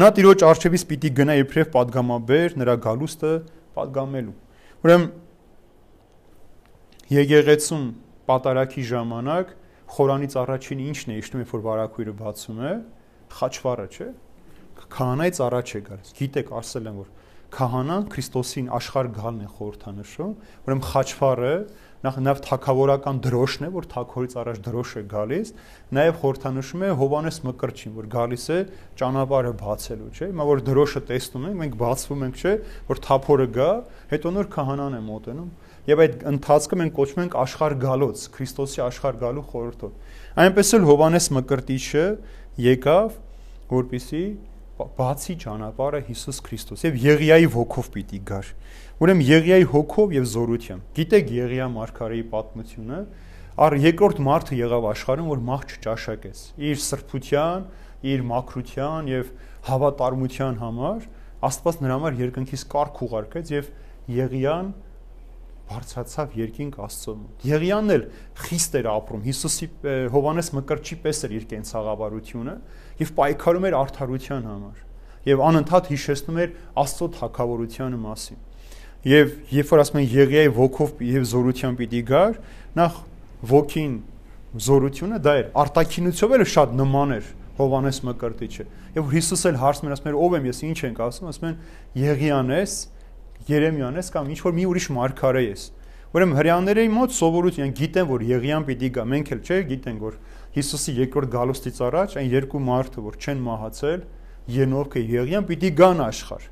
[0.00, 3.32] Նա տիրոջ արժևից պիտի գնա իբրև падգամաբեր նրա գալուստը
[3.74, 4.36] падգամելու։
[4.86, 5.10] Ուրեմն
[7.10, 7.86] Եղեղեցում
[8.30, 9.54] պատարակի ժամանակ
[9.90, 12.74] խորանից առաջինը ի՞նչն է իշտում, երբ որ վարակույրը բացում է,
[13.34, 14.10] խաչվառը, չէ՞։
[14.94, 17.08] Քահանայից առաջ է գալիս։ Գիտեք, ասել են, որ
[17.50, 20.34] քահանան Քրիստոսին աշխարհ գալն է խորհրդանշում,
[20.70, 21.54] ուրեմն խաչվառը
[22.00, 25.50] նախ նաև թակավորական դրոշն է, որ թակորից առաջ դրոշ է գալիս,
[25.98, 28.58] նաև խորհրդանշում է Հովանես Մկրտչին, որ գալիս է
[29.02, 32.54] ճանապարհը բացելու, չէ՞։ Հիմա որ դրոշը տեսնում ենք, մենք բացվում ենք, չէ՞,
[32.88, 33.70] որ թափորը գա,
[34.14, 35.50] հետո նոր քահանան է մոտենում
[35.88, 39.92] եւ այդ ընթացքը մենք կոչում ենք աշխարհ գալոց, Քրիստոսի աշխարհ գալու խորհրդով։
[40.44, 42.04] Այնպես էլ Հովանես Մկրտիչը
[42.66, 43.16] եկավ,
[43.70, 44.24] որպիսի
[44.80, 48.52] բացի ճանապարհը Հիսուս Քրիստոս եւ Եղիայի ոգով պիտի գար։
[49.00, 53.00] Ուրեմն Եղիայի հոգով եւ զորությամբ։ Գիտեք Եղիա մարգարեի պատմությունը,
[53.60, 57.66] առ երկրորդ մարդը եղավ աշխարհում, որ մահ չճաշակեց։ Իր սրբության,
[58.00, 59.32] իր մաքրության եւ
[59.68, 61.08] հավատարմության համար
[61.40, 63.68] Աստված նրա համար երկնքից կարգ ուղարկեց եւ
[64.12, 64.66] Եղիան
[65.70, 68.04] բարձրացավ երկինք Աստծո մոտ։ Եղիանն էլ
[68.44, 69.68] խիստ էր ապրում։ Հիսուսի
[70.14, 72.54] Հովանես Մկրտչի պես էր իր կենցաղավարությունը
[73.00, 74.86] եւ պայքարում էր արդարության համար
[75.30, 78.38] եւ անընդհատ հիշեցնում էր Աստծո թակավորությանը մասին։
[79.10, 82.38] Եվ երբ որ ասում են Եղիայի ոգով եւ զորությամբ պիտի գար,
[82.76, 82.96] նախ
[83.50, 83.94] ոգին
[84.66, 87.28] զորությունը դա էր արտակինությունով էլ շատ նման էր
[87.60, 91.30] Հովանես Մկրտիչը։ Եվ Հիսուս էլ հարցնում էր, ասում էր ով եմ ես, ինչ ենք ասում,
[91.30, 91.56] ասում են
[92.00, 92.74] Եղիան ես,
[93.48, 95.62] Երեմիան ես կամ ինչ որ մի ուրիշ մարգարե ես։
[96.10, 100.16] Ուրեմն հрьяաների մոտ սովորություն են գիտեն որ Եղիան պիտի գա, մենք էլ չէ գիտենք որ
[100.56, 104.00] Հիսուսի երկրորդ գալուստից առաջ այն երկու մարդը որ չեն մահացել,
[104.50, 106.48] Ենովքը Եղիան պիտի գան աշխարհ։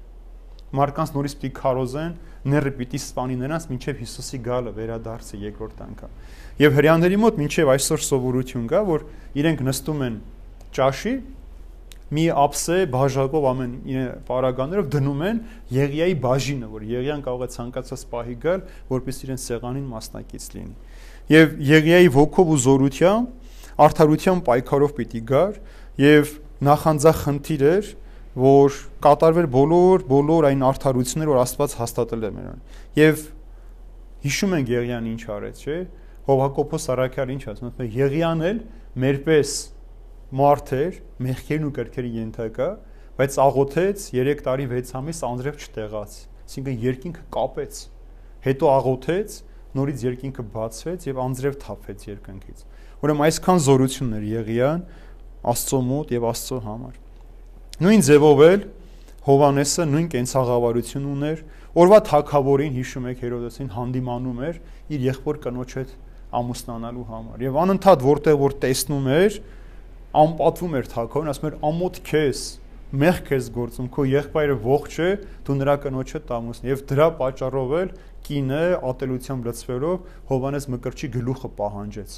[0.78, 2.12] Մարկանց նորից պիտի քարոզեն,
[2.52, 6.16] ները պիտի սպանի նրանց մինչև Հիսուսի գալը վերադարձը երկրորդ անգամ։
[6.62, 9.06] Եվ հрьяաների մոտ մինչև այսօր սովորություն կա, որ
[9.42, 10.18] իրենք նստում են
[10.78, 11.14] ճաշի,
[12.08, 13.72] մի ափսե բաժակով ամեն
[14.28, 15.40] պարագաներով դնում են
[15.76, 20.74] Եղիայի բաժինը, որ Եղիան կարող է ցանկացած պահի գալ, որպես իրեն սեղանին մասնակից լինի։
[21.28, 25.58] Եվ Եղիայի ոգով ու զորությամբ արդարության պայքարով պիտի գար
[26.02, 26.32] եւ
[26.68, 27.90] նախանձախնդիր էր,
[28.38, 32.60] որ կատարվեր բոլոր բոլոր այն արդարությունները, որ Աստված հաստատել է մերոն։
[32.98, 33.22] Եվ
[34.24, 35.78] հիշում ենք Եղիան ինչ արեց, չէ՞։
[36.28, 38.58] Հովհակոփոս Արաքյալ ինչ ասում է, Եղիան էլ
[39.04, 39.52] մերպես
[40.28, 42.68] մարդ էր, մեղքերն ու կրքերի ենթակա,
[43.18, 46.16] բայց աղոթեց 3 տարի 6 ամիս անձրև չտեղաց։
[46.48, 47.80] Այսինքն երկինքը կապեց։
[48.44, 49.36] Հետո աղոթեց,
[49.78, 52.64] նորից երկինքը բացվեց եւ անձրև թափվեց երկնքից։
[52.98, 54.84] Ուրեմն այսքան զորություններ Եղիան
[55.48, 56.94] Աստծո մոտ եւ Աստծո համար։
[57.78, 58.64] Նույն ձևով էլ
[59.28, 61.40] Հովանեսը նույն կենցաղավարություն ուներ,
[61.78, 65.90] օրվա թակավորին հիշում եք Հերոդոսին հանդիմանում էր իր եղբոր կնոջ հետ
[66.38, 69.36] ամուսնանալու համար։ Եվ անընդհատ որտեղ որ տեսնում էր,
[70.16, 72.42] անպատվում էր թակավորն, ասում էր ամոթ քեզ,
[73.02, 75.10] մեղ քեզ գործում, քո եղբայրը ողջ է,
[75.44, 77.92] դու նրա կնոջը տամուսն եւ դրա պատճառով էլ
[78.28, 82.16] կինը ատելությամբ լցվելով Հովանես Մկրտչի գլուխը պահանջեց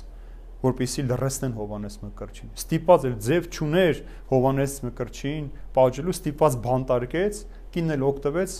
[0.60, 4.00] որպեսի լրացնեն Հովանես Մկրտչին։ Ստիպած էր ձև ճուներ
[4.30, 7.38] Հովանես Մկրտչին, պաճելու ստիպած բանտարկեց,
[7.74, 8.56] կինն էլ օգտվեց,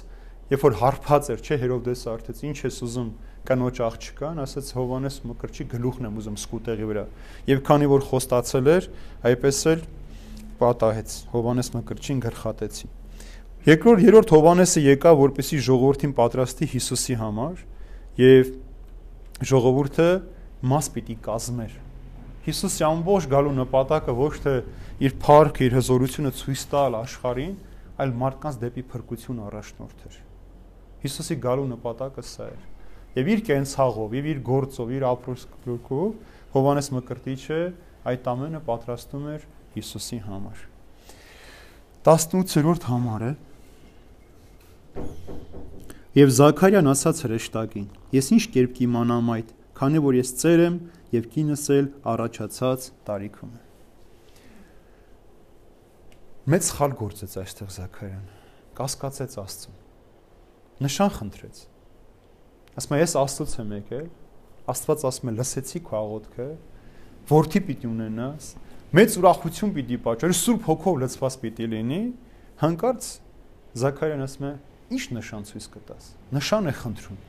[0.51, 3.11] երբ որ հարբած էր, չէ, Հերովդեսը արդեց, ինչ ես ուզում,
[3.49, 7.05] կնոջ աղջկան, ասաց Հովանես Մկրտչի գլուխն եմ ուզում սկուտեղի վրա։
[7.51, 8.89] Եվ քանի որ խոստացել էր,
[9.31, 9.85] այպես էլ
[10.61, 12.91] պատահեց։ Հովանես Մկրտչին գրխատեցի։
[13.71, 17.65] Երկրորդ երրորդ Հովանեսը եկա, որպեսի ժողովրդին պատրաստի Հիսուսի համար
[18.21, 18.53] եւ
[19.51, 20.09] ժողովուրդը
[20.71, 21.75] մաս պիտի կազմեր։
[22.47, 24.55] Հիսուսի ամբողջ գալու նպատակը ոչ թե
[25.05, 27.55] իր փառքը, իր հզորությունը ցույց տալ աշխարհին,
[28.01, 30.19] այլ մարդկանց դեպի փրկություն առաջնորդեր։
[31.05, 32.70] Հիսուսի գալու նպատակը սա էր
[33.17, 36.11] եւ իր կենցաղով, եւ իր գործով, իր ապրոսկով
[36.51, 37.61] Հովանես Մկրտիչը
[38.11, 39.47] այդ ամենը պատրաստում էր
[39.77, 40.63] Հիսուսի համար։
[42.11, 43.31] 18-րդ համարը
[46.11, 47.85] Եվ Զաքարիան ասաց հրեշտակին.
[48.17, 50.79] Ես ինչ կերպ կիմանամ այդ, քանի որ ես ծեր եմ
[51.15, 53.63] եւ կինս էլ առաջացած տարիքում է։
[56.51, 58.27] Մեծ խալ գործեց այստեղ Զաքարյան։
[58.81, 59.79] Կասկածեց Աստծուն։
[60.81, 61.63] Նշան խնդրեց
[62.79, 64.07] ասում է ես Աստծոց եմ եկել
[64.71, 66.49] Աստված ասում է լսեցի քո աղոթքը
[67.31, 68.51] որդի պիտի ունենաս
[69.01, 72.01] մեծ ուրախություն պիտի պատճառի սուրբ հոգով լցված պիտի լինի
[72.63, 73.11] հանկարծ
[73.81, 74.53] Զաքարյան ասում է
[74.91, 77.21] ի՞նչ նշան ցույց կտաս նշան է խնդրում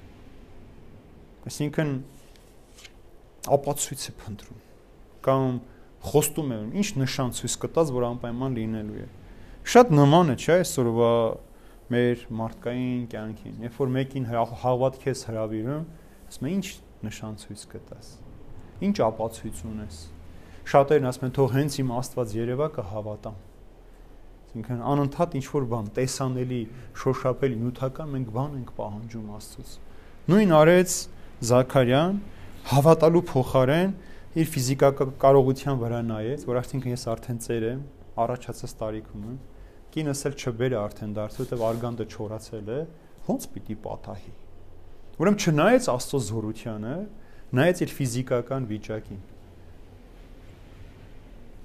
[1.52, 1.94] այսինքն
[3.58, 4.62] ապացույց է փնտրում
[5.26, 5.60] կամ
[6.02, 9.08] խոստում եմ, ինչ նշան ցույց կտած, որ անպայման լինելու է։
[9.72, 11.12] Շատ նման է, չէ՞, այսօրվա
[11.92, 14.28] մեր մարդկային կյանքին։ Երբ որ մեկին
[14.62, 15.86] հավատք ես հravirում,
[16.32, 16.68] ասում է, ինչ
[17.06, 18.10] նշան ցույց կտաս։
[18.88, 19.98] Ինչ ապացույց ունես։
[20.72, 23.40] Շատերն ասում են, թող հենց իմ Աստված երևա կհավատամ։
[24.52, 26.62] Այսինքն անընդհատ ինչ որ բան տեսանելի,
[27.02, 29.76] շոշափելի, նյութական մենք բան ենք պահանջում Աստծուց։
[30.32, 30.96] Նույն արեց
[31.52, 32.18] Զաքարյան
[32.72, 33.94] հավատալու փոխարեն
[34.42, 37.80] իր ֆիզիկական կարողության վրա նայեց, որ արդյունք ես արդեն ծեր եմ,
[38.22, 39.40] առաջացած տարիքում եմ,
[39.92, 42.80] կինս էլ չբեր է արդեն դարձել, որտեղ արգանդը չորացել է,
[43.32, 44.34] ո՞նց պիտի պատահի։
[45.22, 46.96] Ուրեմն չնայեց Աստծո զորությանը,
[47.52, 49.20] նայեց իր ֆիզիկական վիճակին։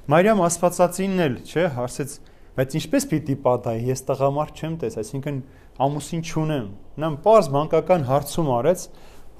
[0.06, 2.12] Մարիամ Աստվածածինն էլ, չէ, հարցեց,
[2.56, 5.40] բայց ինչպես պիտի պատահի, ես տղամարդ չեմ տես, այսինքն
[5.86, 6.68] ամուսին չունեմ։
[7.02, 8.84] Նա պարզ մանկական հարցում արեց,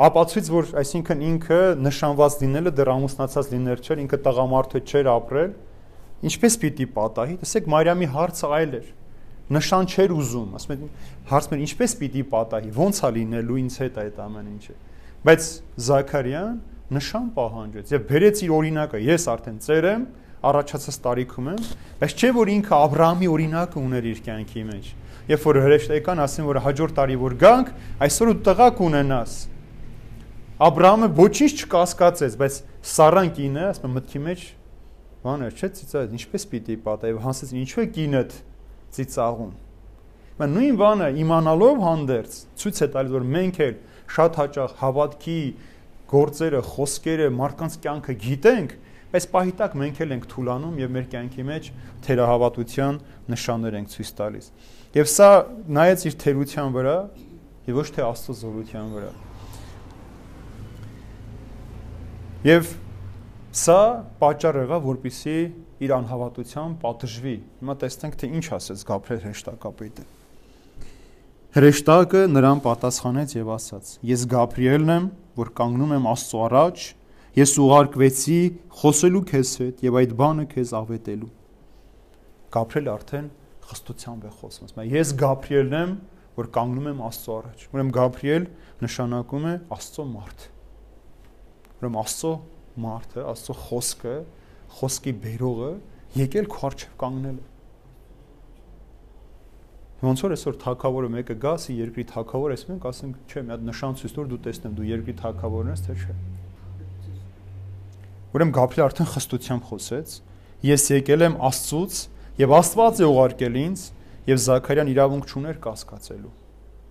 [0.06, 5.54] ապացույց որ այսինքն ինքը նշանված լինելը դեռ ամուսնացած լիներ չէր, ինքը տղամարդը չէր ապրել,
[6.26, 8.86] ինչպես պիտի պատահի։ Տեսեք Մարիամի հարցը այլ էր։
[9.56, 10.86] Նշան չէր ուզում, ասում են
[11.30, 14.76] հարցում էր ինչպես պիտի պատահի, ո՞նց է լինելու ինձ հետ այդ ամեն ինչը։
[15.26, 15.48] Բայց
[15.86, 16.56] Զաքարյան
[16.96, 20.06] նշան պահանջեց եւ բերեց իր օրինակը։ Ես արդեն ծեր եմ,
[20.46, 21.62] առաջացած տարիքում եմ,
[22.00, 24.90] բայց չէ որ ինքը Աբ รา համի օրինակը ուներ իր կյանքի մեջ։
[25.26, 27.70] Երբ որ հրեշտական ասեն որ հաջորդ տարի որ գանք,
[28.06, 29.32] այսօր ու տղա կունենաս,
[30.56, 32.54] Աբրահամը ոչինչ չկասկածեց, բայց
[32.88, 34.44] Սարան կինը, ասում մտքի մեջ
[35.26, 38.36] բաներ, չէ՞ ծիծաղ, ինչպես պիտի պատահի, հանսեց ինչու է կինդ
[38.96, 39.52] ծիծաղում։
[40.36, 43.76] Մեն նույն բանը իմանալով հանդերձ ցույց է տալիս, որ մենք էլ
[44.16, 45.40] շատ հաճախ հավատքի
[46.12, 48.74] գործերը, խոսքերը, մարդկանց կյանքը գիտենք,
[49.16, 51.70] բայց պահի տակ մենք էլ ենք թուլանում եւ մեր կյանքի մեջ
[52.06, 52.98] թերահավատության
[53.32, 54.50] նշաններ ենք ցույց տալիս։
[54.96, 55.30] Եվ սա
[55.76, 56.96] նայեց իր թերության վրա
[57.66, 59.12] եւ ոչ թե Աստծո զորության վրա։
[62.46, 62.74] Եվ
[63.56, 63.80] սա
[64.20, 65.36] պատճառ եղավ, որպիսի
[65.86, 70.04] իր անհավատությամբ պատժվի։ Հիմա տեսնենք, թե ինչ ասեց Գաբրիել հրեշտակապետը։
[71.56, 73.92] Հրեշտակը նրան պատասխանեց եւ ասաց.
[74.04, 75.06] Ես Գաբրիելն եմ,
[75.40, 76.84] որ կանգնում եմ Աստծո առաջ,
[77.36, 78.40] ես ուղարկվեցի
[78.76, 81.30] խոսելու քեզ հետ եւ այդ բանը քեզ ավետելու։
[82.56, 83.30] Գաբրիելը արդեն
[83.66, 84.86] խստությամբ է խոսում։ Ասում է.
[84.96, 85.96] Ես Գաբրիելն եմ,
[86.36, 88.46] որ կանգնում եմ Աստծո առաջ։ Ուրեմն Գաբրիել
[88.84, 90.46] նշանակում է Աստծո մարդ
[91.76, 92.32] Ուրեմն Աստծո
[92.84, 94.16] մարդը, Աստծո խոսքը,
[94.76, 95.70] խոսքի բերողը
[96.16, 97.38] եկել քո արչև կանգնել
[99.96, 103.62] Ոնց որ այսօր թակավորը մեկը գա, ասի երկրի թակավոր ես մենք ասենք, չէ, մի հատ
[103.64, 106.16] նշան ցույց տուր դու տեսնեմ դու երկրի թակավորն ես, թե չէ։
[108.36, 110.16] Ուրեմն Գաբրիել արդեն խստությամբ խոսեց.
[110.68, 112.00] Ես եկել եմ Աստծուց
[112.42, 113.86] եւ Աստված է ուղարկել ինձ
[114.26, 116.32] եւ Զաքարյան իրավունք չուներ կասկածելու։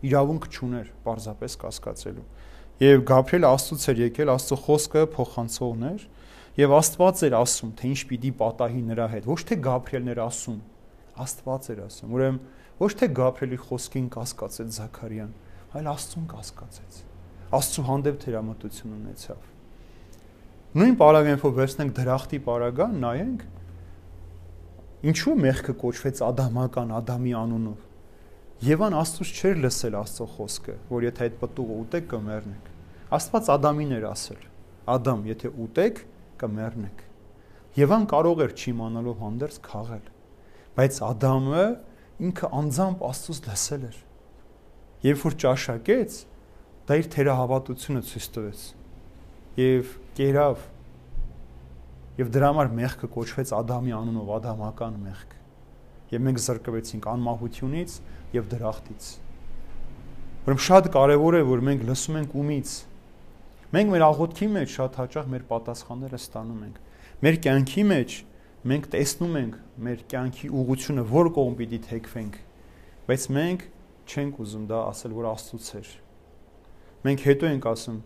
[0.10, 2.26] Իրավունք չուներ պարզապես կասկածելու։
[2.76, 6.02] Եվ Գաբրիելը Աստծուց էր եկել, Աստծո խոսքը փոխանցողն էր,
[6.60, 10.58] եւ Աստված էր ասում, թե ինչ պիտի պատահի նրա հետ։ Ոչ թե Գաբրիելն էր ասում,
[11.26, 12.42] Աստված էր ասում։ Ուրեմն
[12.84, 15.32] ոչ թե Գաբրիելի խոսքին կասկածեց Զաքարիան,
[15.76, 17.00] այլ Աստծուն կասկածեց։
[17.56, 19.50] Աստծո հանդեպ թերամտություն ունեցավ։
[20.76, 23.46] Նույն պարագայնով վերցնենք դրախտի պարագան, նայենք
[25.16, 27.95] ինչու մեղքը կոչվեց Ադամական Ադամի անունով
[28.66, 32.70] Եվան Աստծուց չէր լսել Աստծո խոսքը, որ եթե այդ պտուղը ուտեք կմեռնեք։
[33.14, 34.40] Աստված Ադամին էր ասել.
[34.96, 36.00] Ադամ, եթե ուտեք,
[36.42, 37.04] կմեռնեք։
[37.76, 40.08] Եվան կարող էր չիմանալով հանդերձ քաղել,
[40.80, 41.66] բայց Ադամը
[42.26, 44.00] ինքը անձամբ Աստծուց լսել էր։
[45.06, 46.18] Երբ որ ճաշակեց,
[46.90, 48.66] դա իր թերահավատությունը ցույց տվեց։
[49.62, 50.66] Եվ կերավ
[52.16, 55.34] եւ դրա համար մեղքը կոչվեց Ադամի անունով, ադամական մեղք։
[56.16, 57.96] Եվ մենք զրկվեցինք անմահությունից
[58.36, 59.08] եւ դրախտից։
[60.46, 62.72] Ուրեմն շատ կարեւոր է, որ մենք լսում ենք ումից։
[63.76, 66.76] Մենք մեր աղոթքի մեջ շատ հաճախ մեր պատասխանները ստանում ենք։
[67.26, 68.18] Մեր կյանքի մեջ
[68.66, 72.38] մենք տեսնում ենք մեր կյանքի ուղությունը, որ կողմ պիտի թեքվենք,
[73.10, 73.66] բայց մենք
[74.06, 75.90] չենք ուզում դա ասել, որ Աստծուց էր։
[77.06, 78.00] Մենք հետո ենք ասում.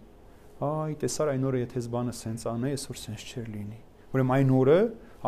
[0.60, 3.78] «Այ, տեսար այն օրը, եթե ես բանը սենց անեի, այսօր սենց չէր լինի»։
[4.10, 4.80] Ուրեմն այն օրը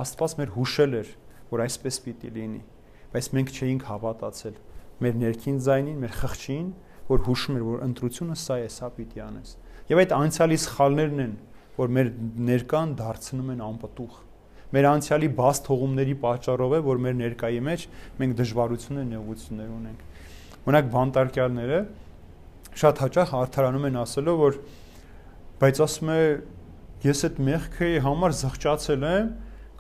[0.01, 1.11] Աստված մեր հուշել էր,
[1.51, 2.61] որ այսպես պիտի լինի,
[3.11, 4.59] բայց մենք չէինք հավատացել
[5.01, 6.67] մեր ներքին ձայնին, մեր խղճին,
[7.11, 9.55] որ հուշում էր, որ ընտրությունը սա է, սա պիտի անես։
[9.91, 11.33] Եվ այդ անցյալի սխալներն են,
[11.77, 12.11] որ մեր
[12.51, 14.19] ներկան դարձնում են անպտուղ։
[14.71, 17.85] Մեր անցյալի բաց թողումների պատճառով է, որ մեր ներկայի մեջ
[18.21, 20.05] մենք դժվարություններ, նեղություններ ունենք։
[20.61, 21.79] Օրինակ բանտարկյալները
[22.81, 24.59] շատ հաճախ արդարանում են ասելով, որ
[25.61, 26.19] բայց ասում է
[27.01, 29.31] ես այդ մեղքի համար զղջացել եմ,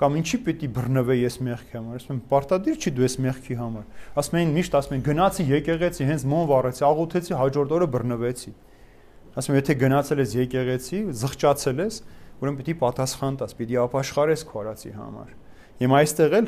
[0.01, 4.17] կամ ինչի պիտի բռնվե ես մեղքի համար ասում եմ պարտադիր չի դու ես մեղքի համար
[4.21, 8.53] ասում են միշտ ասում են գնացի եկեղեցի հենց մոն վառեցի աղոթեցի հաջորդ օրը բռնվեցի
[9.41, 12.01] ասում եմ եթե գնացել ես եկեղեցի զղջացել ես
[12.41, 15.33] ուրեմն պիտի պատասխան տաս, պիտի ապաշխարես քո արածի համար։
[15.81, 16.47] Հիմա այստեղ էլ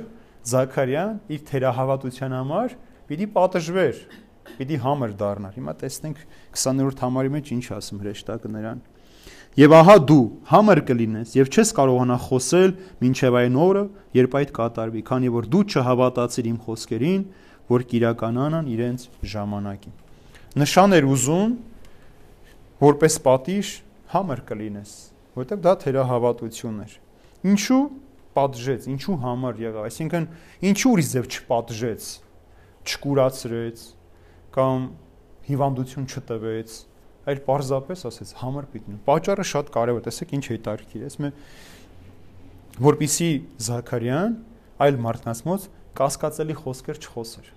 [0.50, 2.74] Զաքարյան իր թերահավատության համար
[3.10, 4.00] պիտի պատժվեր,
[4.58, 6.20] պիտի համր դառնար։ Հիմա տեսնենք
[6.54, 8.82] 20-րդ համարի մեջ ինչ ասում հրեշտակը նրան։
[9.54, 12.72] Եվ ահա դու համր կլինես եւ չես կարողանա խոսել
[13.04, 13.84] մինչեւ այն օրը,
[14.18, 17.22] երբ այդ կատարվի, քանի որ դու չհավատացիր իմ խոսքերին,
[17.70, 19.94] որ կիրականանան իրենց ժամանակին։
[20.64, 21.54] Նշան էր ուզում
[22.84, 23.70] որպես պատիժ
[24.14, 24.92] համր կլինես,
[25.38, 26.98] որովհետև դա թերահավատություն էր։
[27.54, 27.84] Ինչու
[28.34, 30.28] պատժեց, ինչու համար եղավ, այսինքն
[30.70, 32.08] ինչու ուրիշ ձև չպատժեց,
[32.90, 33.84] չկուրացրեց
[34.54, 34.86] կամ
[35.48, 36.76] հիվանդություն չտվեց,
[37.24, 41.34] այլ պարզապես ասեց համար պիտի։ Պաճառը շատ կարևոր, տեսեք ինչ հետարքիր, ես մե
[42.84, 43.32] որպիսի
[43.68, 44.38] Զաքարյան
[44.84, 47.52] այլ մարդկանց կասկածելի խոսքեր չխոսեր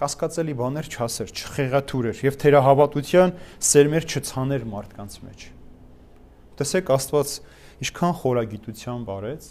[0.00, 3.32] կասկածելի բաներ չասեր, չխեղաթուրեր եւ թերահավատության
[3.68, 5.42] սերմեր չցաներ մարդկանց մեջ։
[6.60, 7.34] Տեսեք Աստված
[7.84, 9.48] ինչքան խորագիտությամբ արեց,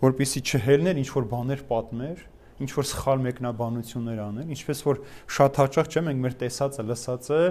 [0.00, 2.22] որpիսի չհելներ ինչ որ բաներ պատմեր,
[2.60, 5.02] ինչ որ սխալ մեկնաբանություններ անել, ինչպես որ
[5.36, 7.42] շատ հաճախ չէ մենք մեր տեսածը, լսածը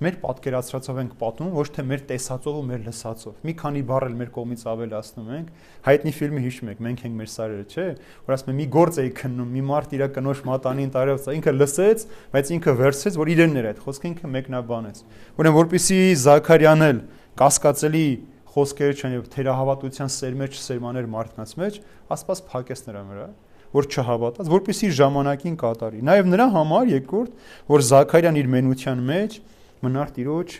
[0.00, 4.14] մեր պատկերացրածով ենք պատմում, ոչ թե մեր տեսածով ու մեր լսածով։ Մի քանի բառ էլ
[4.16, 5.50] մեր կողմից ավելացնում ենք։
[5.84, 7.84] Հայտնի ֆիլմը հիշում եք, մենք ենք մեր սարերը, չէ՞,
[8.24, 12.06] որ ասում եմ մի գործ էի քննում, մի մարդ իր կնոջ մատանին տարավ, ինքը լսեց,
[12.32, 15.04] բայց ինքը վերցրեց, որ իրենն էր այդ խոսքը ինքը մեկնաբանեց։
[15.36, 17.04] Ուրեմն որpիսի Զաքարյանն էլ
[17.40, 18.06] կասկածելի
[18.50, 21.76] խոսքերը չեն եւ թերահավատության սերմեր չսերմաներ մարդկանց մեջ,
[22.10, 23.28] Աստված փակեց նրա վրա
[23.70, 27.34] որ չհավատաց, որpիսի ժամանակին կատարի։ Նաև նրա համար երկրորդ,
[27.70, 29.36] որ Զաքարյան իր մենության մեջ
[29.84, 30.56] մնար տիրոջ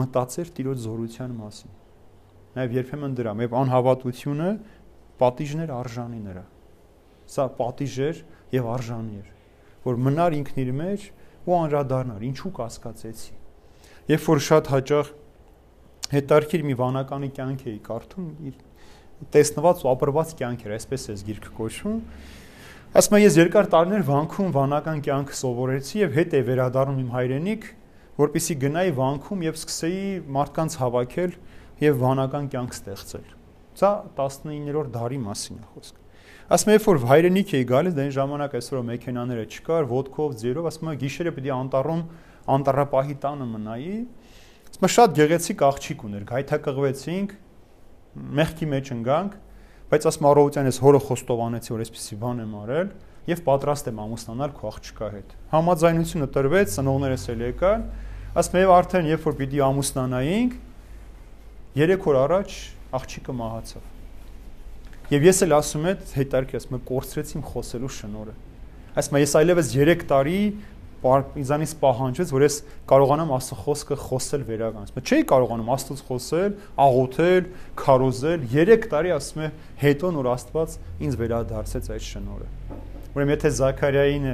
[0.00, 1.74] մտածեր տիրոջ զորության մասին։
[2.54, 4.50] Նաև երբեմն դրա, եւ անհավատությունը
[5.20, 6.44] պատիժներ արժանի նրա։
[7.34, 8.18] Սա պատիժ էր
[8.54, 9.28] եւ արժանի էր,
[9.84, 11.06] որ մնար ինքն իր մեջ
[11.44, 13.34] ու անրադառնար, ինչու կասկածեցի։
[14.14, 15.10] Երբ որ շատ հաճախ
[16.14, 18.26] հետարքիր մի վանականի կյանք էի կարդում,
[19.34, 21.98] տեսնված ու ապրված կյանք էր, այսպես էս գիրքը կոչվում,
[22.94, 27.66] ասում եմ ես երկար տարիներ վանքում վանական կյանք սովորեցի եւ հետ է վերադառնում իմ հայրենիք
[28.14, 30.02] որpիսի գնայի վանքում եւ սկսեի
[30.34, 31.32] մարդկանց հավաքել
[31.82, 33.30] եւ վանական կյանք ստեղծել։
[33.80, 36.02] Սա 19-րդ դարի մասին է խոսքը։
[36.54, 40.90] Ասում եմ, երբ որ հայրենիք էի գալիս, դեն ժամանակ այսօր մեքենաները չկար, ոդկով, ձերով, ասում
[40.92, 42.02] եմ, գիշերը պիտի անտառում
[42.54, 43.96] անտառապահի տանը մնայի։
[44.68, 47.34] Ասում եմ, շատ գեղեցիկ աղջիկ ուներ, գայթակղվեցինք,
[48.14, 49.34] մեղքի մեջ ընկանք,
[49.90, 52.92] բայց ասում առողջության ես հորը խոստովանեցի, որ այսպեսի բան եմ արել
[53.24, 57.84] եւ պատրաստ եմ ամուսնանալ քո աղջկա հետ։ Համաձայնությունը տրվեց, ծնողներս էլ եկան,
[58.34, 60.56] ասում եմ արդեն երբ որ պիտի ամուսնանայինք
[61.74, 62.56] 3 օր առաջ
[62.94, 63.92] աղջիկը մահացավ։
[65.14, 68.34] Եվ ես էլ ասում եմ, հետարքի ասում եմ, կորցրեցիմ խոսելու շնորհը։
[69.04, 70.38] եմ, ես այլևս 3 տարի
[71.04, 72.56] ինձանից պահանջեց, որ ես
[72.88, 77.48] կարողանամ Աստծո խոսքը խոսել վերականգնած։ Բայց չէի կարողանում Աստծո խոսել, աղոթել,
[77.84, 79.50] քարոզել 3 տարի ասում է
[79.84, 82.48] հետո նոր Աստված ինձ վերադարձեց այդ շնորհը։
[83.14, 84.28] Ուրեմն եթե Զաքարիային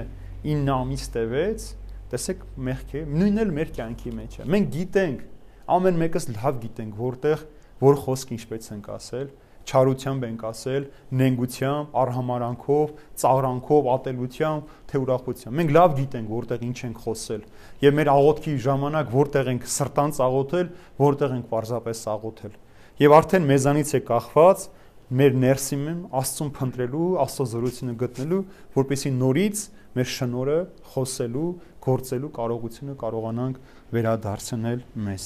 [0.46, 1.66] 9 ամիս տևեց,
[2.10, 5.20] տեսեք մեղք է, նույնն էլ մեր կյանքի մեջ է։ Մենք գիտենք,
[5.70, 7.44] ամեն մեկս լավ գիտենք, որտեղ
[7.80, 9.28] որ խոսք ինչպես ենք ասել,
[9.68, 10.86] չարությամբ ենք ասել,
[11.20, 17.42] նենգությամբ, արհամարանքով, ծաղրանքով, ատելությամբ, թե ուրախությամբ։ Մենք լավ գիտենք որտեղ ինչ ենք խոսել
[17.84, 22.54] եւ մեր աղոթքի ժամանակ որտեղ ենք սրտանց աղոթել, որտեղ ենք պարզապես աղոթել։
[23.00, 24.64] Եվ արդեն մեզանից է կախված
[25.10, 25.86] մեր ներսիմ
[26.20, 28.42] Աստծուն փնտրելու, Աստծո զորությունը գտնելու,
[28.76, 29.62] որպեսզի նորից
[29.96, 30.58] մեր շնորը
[30.92, 31.48] խոսելու,
[31.82, 33.56] գործելու կարողությունը կարողանանք
[33.96, 35.24] վերադարձնել մեզ։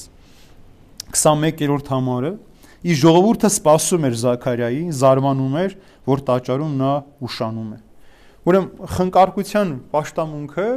[1.13, 2.31] 21-րդ համարը
[2.85, 5.75] իր ժողովուրդը սпасում էր Զաքարիային, զարմանում էր,
[6.05, 6.91] որ տաճարում նա
[7.25, 7.79] ուշանում է։
[8.45, 10.67] Ուրեմն խնկարկության աշտամունքը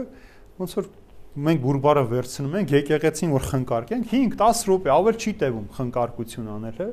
[0.59, 0.89] ոնց որ
[1.39, 6.87] մենք բուրբարը վերցնում ենք եկեղեցին որ խնկարկենք 5-10 րոպե ավել չի տևում խնկարկություն անելը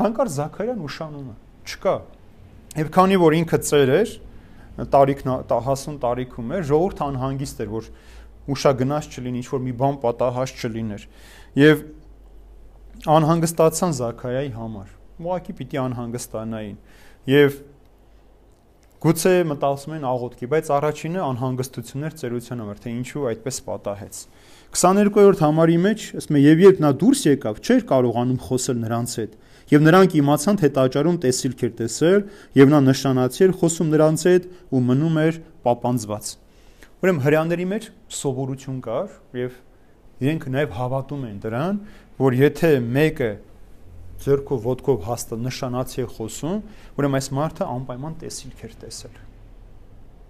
[0.00, 1.36] հանկարծ Զաքարյան ուշանում է
[1.70, 1.94] չկա
[2.80, 4.12] եւ քանի որ ինքը ծեր էր
[4.94, 5.32] տարիքն
[5.70, 7.88] հասուն տարիքում էր ժողովուրդ անհանգիստ էր որ
[8.50, 11.06] ուշագնաց չլինի ինչ որ մի բան պատահած չլիներ
[11.60, 11.82] եւ
[13.08, 14.88] անհանգստացան Զաքարիայի համար։
[15.24, 16.74] Ուղղակի պիտի անհանգստանային։
[17.30, 17.54] Եվ
[19.00, 24.18] գուցե մտածում են աղոթքի, բայց առաջինը անհանգստություններ ծերության համար, թե ինչու այդպես պատահեց։
[24.76, 29.32] 22-րդ համարի մեջ, ասում է, եւ երբ նա դուրս եկավ, չէր կարողանում խոսել նրանց հետ։
[29.70, 32.22] Եվ նրանք իմացան, թե տաճարում տեսիլք էր տեսել,
[32.60, 36.30] եւ նա նշանացի էր խոսում նրանց հետ ու մնում էր պապանձված։
[37.00, 37.84] Ուրեմն հрьяաների մեջ
[38.20, 39.58] սովորություն կար եւ
[40.20, 41.76] իրենք նաեւ հավատում են դրան,
[42.20, 43.32] որ եթե մեկը
[44.20, 46.62] ձերքով ոդկով հաստա նշանացի է խոսում,
[47.00, 49.20] ուրեմն այս մարդը անպայման տեսիլք էր տեսել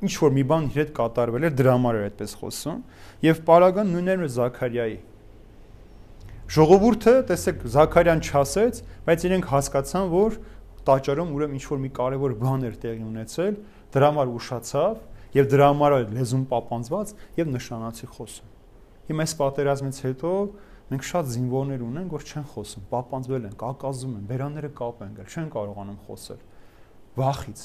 [0.01, 2.79] ինչ որ մի բան իր հետ կատարվել էր դրա համար էր այդպես խոսում
[3.27, 4.99] եւ պարագան նույնն էր Զաքարիայի
[6.51, 10.39] Ժողովուրդը, տեսեք, Զաքարյան չասեց, բայց իրենք հասկացան, որ
[10.89, 13.59] տաճարում ուրեմն ինչ որ մի կարևոր բան էր տեղի ունեցել,
[13.95, 18.51] դրա համար ուշացավ եւ դրա համար լեզուն պապանձված եւ նշանացի խոսում։
[19.11, 20.33] Հիմա այս պատերազմից հետո
[20.91, 25.29] մենք շատ զինվորներ ունենք, որ չեն խոսում, պապանձվել են, կակազում են, բերանները կապ են գալ,
[25.31, 26.41] չեն կարողանում խոսել։
[27.21, 27.63] Վախից,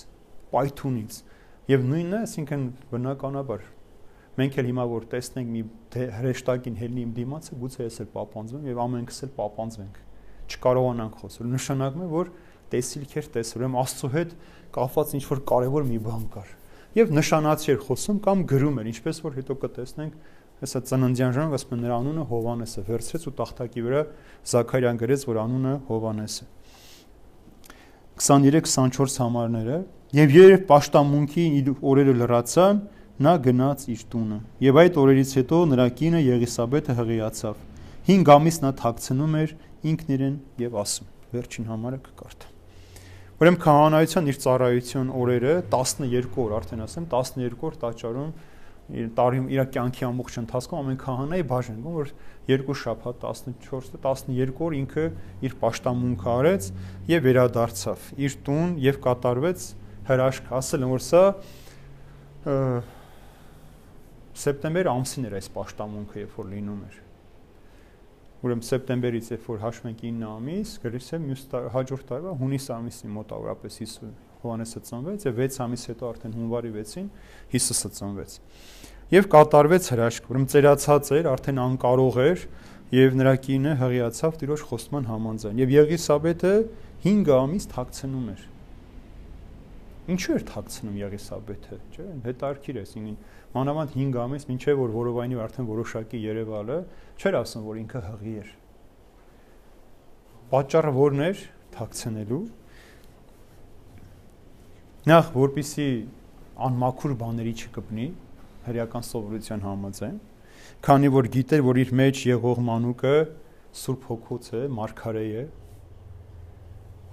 [0.55, 1.17] պայթունից
[1.65, 3.63] եւ նույնը, այսինքն բնականաբար
[4.36, 5.61] մենք էլ հիմա որ տեսնենք մի
[5.95, 9.99] հրեշտակին հելնի իմ դիմացը, գուցե ես էլ պապանձվեմ եւ ամենքս էլ պապանձվենք։
[10.45, 12.32] Չկարողանանք խոսել։ Նշանակում է, որ
[12.76, 14.36] տեսիլքեր տեսել, ուրեմն Աստծո հետ
[14.76, 16.51] կապված ինչ որ կարևոր մի բան կար։
[16.95, 20.13] Եվ նշանացի էր խոսում կամ գրում էր, ինչպես որ հետո կտեսնենք,
[20.62, 24.01] հեսա ծննդյան ժամանակ ասում են նրա անունը Հովանես է, վերցրեց ու տախտակի վրա
[24.51, 26.47] Զաքարյան գրեց, որ անունը Հովանես է։
[28.16, 29.80] 23-24 համարները.
[30.16, 31.45] Եւ երբ պաշտամունքի
[31.91, 32.82] օրերը լրացան,
[33.16, 37.62] նա գնաց իր տունը։ Եվ այդ օրերից հետո նրա կինը Եղիսաբեթը հղիացավ։
[38.08, 39.53] 5 ամիս նա թաքցնում էր
[39.91, 42.51] ինքն իրեն եւ ասում։ Վերջին համարը կկարդա։
[43.36, 48.30] Ուրեմն քահանայության իր ծառայություն օրերը 12 օր, արդեն ասեմ, 12 օր տաճարում
[48.86, 52.11] իր տարի իր կյանքի ամբողջ ընթացքում ամեն քահանայի բաժանվում, որ
[52.51, 55.05] երկու շաբաթ 14-ը 12 օր ինքը
[55.47, 56.67] իր պաշտամունքը արեց
[57.09, 59.65] եւ վերադարձավ իր տուն եւ կատարվեց
[60.05, 61.23] հրաշք, ասել են որ սա
[64.45, 67.01] սեպտեմբեր ամսին էր այս պաշտամունքը, երբ որ լինում էր։
[68.45, 73.79] Ուրեմն սեպտեմբերից երբ որ հաշվենք 9 ամիս, գրիթե մյուս հաջորդ տարվա հունիս ամիսին մոտավորապես
[74.45, 77.07] Հովանեսը ծնվեց եւ 6 ամիս հետո արդեն հունվարի 6-ին
[77.55, 78.35] Հիսուսը ծնվեց։
[79.15, 82.43] Եվ կատարվեց հրաշք, ուրեմն ծերացած էր, արդեն անկարող էր
[82.95, 86.53] եւ նրա կինը հղիացավ տիրոջ խոստման համանձայն։ Եվ Եղիսաբեթը
[87.05, 88.43] 5 ամիս թաքցնում էր։
[90.05, 93.15] Ինչու էր թաքցնում Եղիսաբեթը, չէ՞, հետարքիր է, ինքն
[93.55, 96.77] մանավանդ 5 ամիս մինչև որ որովայնի արդեն որոշակի Երևալը
[97.15, 98.49] չէր ասում որ ինքը հղի էր
[100.51, 101.43] պատճառը որն էր
[101.75, 102.41] թաքցնելու
[105.06, 105.84] նախ որպիսի
[106.66, 108.06] անմաքուր բաների չկպնի
[108.66, 110.14] հրեական սովորության համաձայն,
[110.88, 113.12] քանի որ գիտեր, որ իր մեջ եղող մանուկը
[113.82, 115.43] Սուրբ Հոգուց է, Մարգարե է։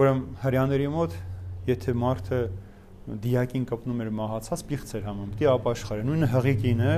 [0.00, 1.16] Ուրեմն հрьяաների մոտ,
[1.68, 2.38] եթե մարդը
[3.26, 6.94] դիակին կպնում էր մահացած, պիղծ էր համում, պիտի ապաշխարի։ Նույնը հղիկինը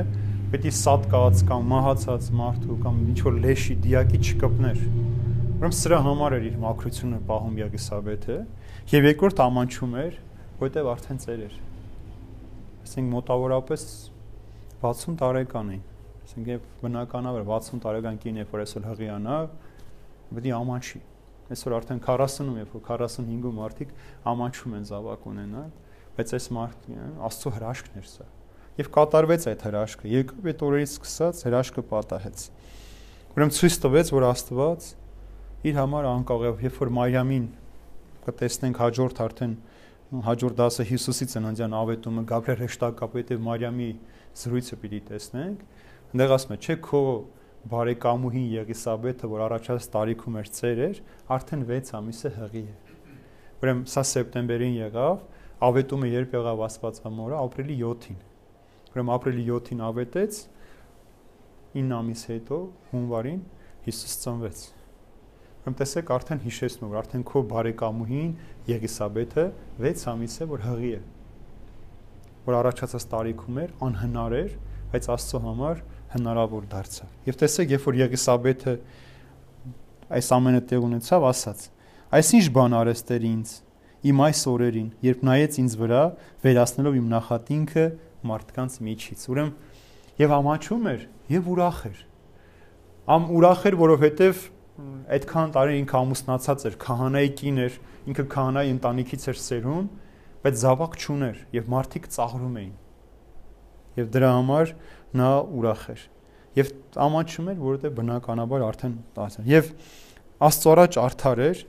[0.55, 4.85] պետք է սատկած կամ մահացած մարդու կամ ինչ որ լեշի դիակի չկպներ։
[5.55, 8.39] Ուրեմն սրա համար էր իր մաքրությունը պահում Եղիսաբեթը,
[8.95, 10.15] եւ երկրորդ ամանչում էր
[10.61, 11.57] որտեվ արդեն ծեր էր
[12.85, 13.87] ասենք մոտավորապես
[14.85, 15.83] 60 տարեկան էին
[16.25, 19.39] ասենք եւ բնականաբար 60 տարեկան կին երբ որ այսօր հղիանա
[20.35, 21.01] պետք է ամանչի
[21.55, 23.91] այսօր արդեն 40-ում երբ որ 45-ում մարդիկ
[24.33, 25.73] ամանչում են զավակ ունենալ
[26.15, 26.89] բայց այս մարդ
[27.29, 28.27] Աստծո հրաշքն էր սա
[28.79, 32.45] եւ կատարվեց այդ հրաշքը եկավ այդ օրերից սկսած հրաշքը պատահեց
[33.35, 34.89] ուրեմն ցույց տվեց որ Աստված
[35.69, 37.47] իր համար անկաղ է երբ որ Մարիամին
[38.25, 39.55] կտեսնենք հաջորդ արդեն
[40.25, 43.91] հաջորդ դասը Հիսուսի ծննդյան ավետումը Գաբրիել հեշտակապետ եւ Մարիամի
[44.45, 45.65] զրույցը պիտի տեսնենք
[46.15, 47.03] այնտեղ ասում է չէ քո
[47.75, 51.01] բարեկամուհին Եղիսաբեթը որ առաջած տարիքում էր ծեր էր
[51.35, 52.75] արդեն 6 ամիս է հղի է
[53.65, 55.23] ուրեմն սա սեպտեմբերին եղավ
[55.65, 58.17] ավետումը երբ եղավ Աստվածամորը ապրիլի 7-ին։
[58.93, 60.41] Ուրեմն ապրիլի 7-ին ավետեց
[61.79, 62.59] 9 ամիս հետո
[62.91, 63.39] հունվարին
[63.87, 64.65] Հիսուս ծնվեց։
[65.65, 68.33] Ուրեմն տեսեք արդեն հիշեցնում որ արդեն քո բարեկամուհին
[68.69, 69.45] Եղիսաբեթը
[69.81, 70.99] 6 ամիս է որ հղի է։
[72.45, 74.51] Որ առաջացած տարիքում էր անհնար էր,
[74.93, 75.81] բայց Աստծո համար
[76.15, 78.75] հնարավոր դարձավ։ Եվ տեսեք, երբ որ Եղիսաբեթը
[80.21, 81.65] այս ամենը տեղ ունեցավ, ասաց.
[82.15, 83.55] Այսինչ բան արես Տեր ինձ,
[84.05, 86.03] իմ այս օրերին, երբ նայեց ինձ վրա,
[86.45, 87.87] վերացնելով իմ նախատինքը
[88.29, 89.55] մարդկանց միջից։ Ուրեմն
[90.21, 92.05] եւ ամաչում էր եւ ուրախ էր։
[93.15, 94.45] Ամ ուրախ էր, որովհետեւ
[94.75, 97.77] այդքան տարի ինքը ամուսնացած էր, քահանայի կին էր,
[98.11, 99.85] ինքը քահանայի ընտանիքից էր սերուն,
[100.45, 102.73] բայց զավակ չուներ եւ մարդիկ ծաղրում էին։
[103.95, 104.73] Եվ դրա համար
[105.15, 106.03] նա ուրախ էր։
[106.59, 106.73] Եվ
[107.05, 109.71] ամաչում էր, որովհետեւ բնականաբար արդեն 10 եւ
[110.45, 111.63] Աստծո առաջ արդար էր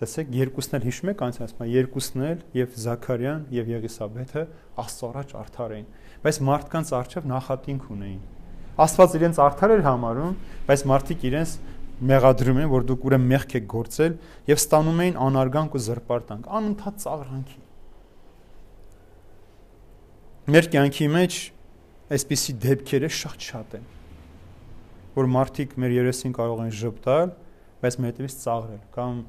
[0.00, 4.44] Տեսեք, երկուսն էլ հիշում եք, անց ասում եմ, երկուսն էլ եւ Զաքարյան եւ Եղիսաբեթը
[4.80, 5.88] Աստծո առաջ արդար էին,
[6.24, 8.22] բայց մարդկանց արժեվ նախատինք ունեին։
[8.80, 10.34] Աստված իրենց արդար էր համարում,
[10.70, 11.54] բայց մարդիկ իրենց
[12.10, 14.14] մեղադրում են, որ դուք ուրեմն մեղք եք գործել
[14.48, 17.58] եւ ստանում էին անարգանք ու զրպարտանք, անընդհատ ծաղրանքի։
[20.50, 21.36] Մեր կյանքի մեջ
[22.16, 23.84] այսպիսի դեպքերը շատ-շատ են,
[25.18, 27.34] որ մարդիկ մեր երեսին կարող են ժպտալ,
[27.84, 29.20] բայց մեր հետևից ծաղրել կամ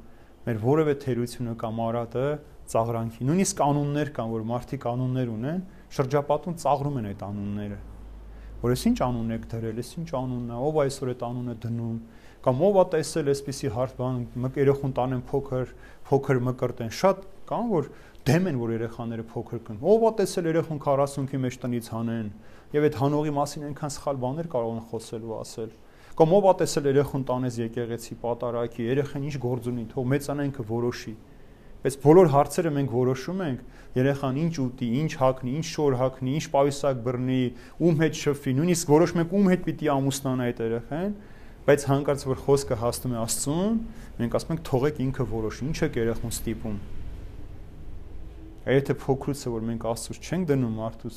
[0.47, 2.26] մեր որևէ թերությունը կամ արատը
[2.72, 5.64] ծաղրանքի։ Նույնիսկ անուններ կան, որ մարդիկ անուններ ունեն,
[5.97, 7.78] շրջապատում ծաղրում են այդ անունները։
[8.62, 11.95] Որ ես ինչ անուն եք դրել, ես ինչ անունն է, ով այսօր այդ անունը դնում,
[12.45, 14.20] կամ ով է տեսել այսպիսի հարթ բան,
[14.62, 15.74] երեխուն տանեն փոքր,
[16.12, 17.89] փոքր մկրտեն։ Շատ կան որ
[18.22, 22.30] դեմ են որ երեխաները փոքր կան։ Ով է տեսել երեխուն 40-ի մեջ տնից հանեն,
[22.72, 25.72] եւ այդ հանողի մասին այնքան սխալ բաներ կարող են խոսել ու ասել։
[26.22, 30.66] Կամ ով է տեսել երեխուն տանես եկեղեցի պատարակի, երեխան ինչ գործ ունի, թող մեծանա ինքը
[30.70, 31.14] որոշի։
[31.82, 33.62] Բայց բոլոր հարցերը մենք որոշում ենք,
[33.98, 37.40] երեխան ինչ ուտի, ինչ հագնի, ինչ շոր հագնի, ինչ պայուսակ բռնի,
[37.82, 41.16] ում հետ շփվի, նույնիսկ որոշում ենք ում հետ պիտի ամուսնանա այդ երեխան,
[41.66, 43.76] բայց հանկարծ որ խոսքը հասնում է Աստծուն,
[44.22, 46.78] մենք ասում ենք թողեք ինքը որոշի, ինչ է երեխուն ստիպում։
[48.62, 51.12] Եթե փոքրուց է որ մենք Աստծուց չենք դնում մարդու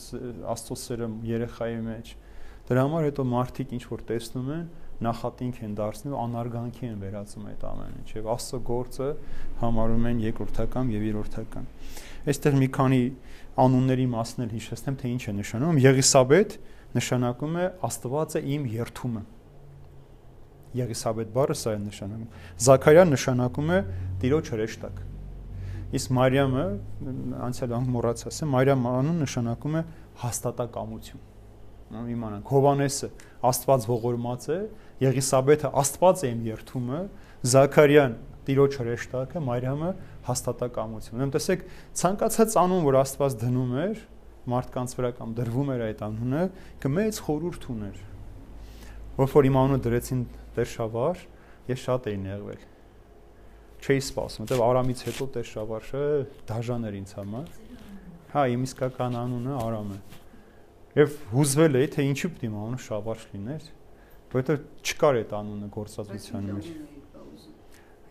[0.54, 2.12] Աստծո սերը երեխայի մեջ,
[2.68, 4.64] դրա համար հետո մարդիկ ինչ որ տեսնում են,
[5.04, 9.08] նախատինք են դարձնում, անարգանքի են վերածում այդ ամենը, եւ Աստծո գործը
[9.60, 11.68] համարում են երկրորդական եւ երրորդական։
[12.24, 13.00] Այստեղ մի քանի
[13.64, 16.56] անունների մասն էլ հիշեցնեմ, թե ինչ է նշանակում։ Եղիսաբեթ
[16.94, 19.24] նշանակում է Աստվածը իմ երթումը։
[20.74, 22.30] Եղիսաբեթ բառը սա է նշանակում։
[22.64, 23.78] Զաքարյան նշանակում է
[24.24, 25.04] Տիրոջ հրեշտակ։
[25.94, 26.64] Իսկ Մարիամը
[27.44, 29.82] անցյալ անգամ մոռացա ասեմ, Մարիամ անուն նշանակում է
[30.24, 31.22] հաստատակամություն
[31.94, 33.08] իմանանք Հովանեսը
[33.44, 34.58] Աստված ողորմած է,
[35.02, 37.00] Եղիսաբեթը Աստված է իմ երթումը,
[37.54, 39.90] Զաքարյան Տիրոջ հրեշտակը, Մարիամը
[40.28, 41.64] հաստատակամություն։ Ուրեմն տեսեք,
[42.00, 44.02] ցանկացած անուն, որ Աստված դնում էր
[44.54, 46.42] մարդկանց վրա կամ դրվում էր այդ անունը,
[46.84, 48.00] կմեծ խորուրդ ուներ։
[49.24, 50.22] Ով որ իմ անունը դրեցին
[50.54, 51.22] Տերշավար,
[51.70, 52.64] ես շատ էի նեղվել։
[53.84, 56.04] Չէի սպասում, որտեվ Արամից հետո Տերշավարը
[56.50, 57.48] դաժան էր ինձ համար։
[58.34, 59.98] Հա, իմ իսկական անունը Արամ է։
[60.94, 63.68] Եվ հուզվել էի, թե ինչու պիտի անունը Շավարշ լիներ,
[64.34, 66.70] որովհետև չկար այդ անունը գործածության մեջ։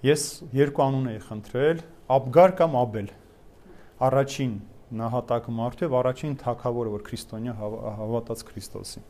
[0.04, 0.24] Ես
[0.56, 1.82] երկու անուն էի խնդրել,
[2.14, 3.10] Աբգար կամ Աբել։
[4.08, 4.54] Առաջին
[5.00, 7.54] նահատակը մարդու եւ առաջին թակավորը, որ քրիստոնյա
[8.00, 9.06] հավատաց Քրիստոսին։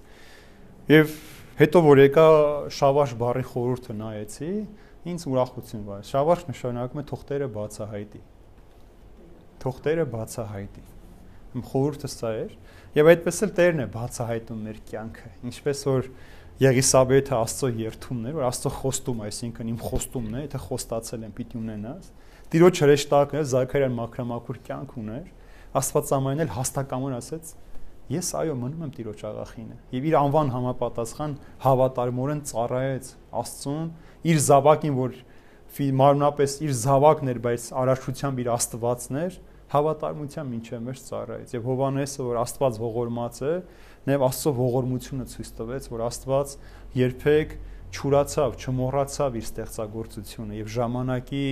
[0.94, 1.16] Եվ
[1.60, 2.28] հետո որ եկա
[2.78, 4.52] Շավարշ բառի խորհուրդը նայեցի,
[5.14, 8.22] ինձ ուրախություն վայ։ Շավարշ նշանակում է թողտերը բացահայտի։
[9.64, 10.86] Թողտերը բացահայտի։
[11.54, 12.54] Իմ խորհուրդը սա էր
[12.94, 16.10] Եվ այդպես էլ Տերն է բացահայտում մեր կյանքը, ինչպես որ
[16.62, 21.58] Եղիսաբեթը Աստծո երթումն էր, որ Աստծո խոստում, այսինքն իմ խոստումն է, եթե խոստացել եմ, պիտի
[21.60, 22.12] ունենաս։
[22.54, 25.26] Տիրոջ հրեշտակն է, Զաքարյան մաքրամաքուր կյանք ուներ։
[25.82, 27.54] Աստվածամայրն էլ հաստակամոն ասեց.
[28.14, 31.34] Ես այո մնում եմ Տիրոջ աղախինը։ Եվ իր անվան համապատասխան
[31.64, 33.10] հավատարմորեն ծառայեց
[33.42, 33.88] Աստծուն,
[34.30, 35.18] իր զավակին, որ
[36.04, 39.38] մարմնապես իր զավակն էր, բայց արարչությամբ իր Աստվածն էր,
[39.74, 43.54] հավատարմության մինչև մեր ծառայից եւ Հովանեսը որ Աստված ողորմած է
[44.08, 46.56] նաեւ Աստծո ողորմությունը ցույց տվեց որ Աստված
[47.00, 47.56] երբեք
[47.94, 51.48] չուրացավ, չմոռացավ իր ստեղծագործությունը եւ ժամանակի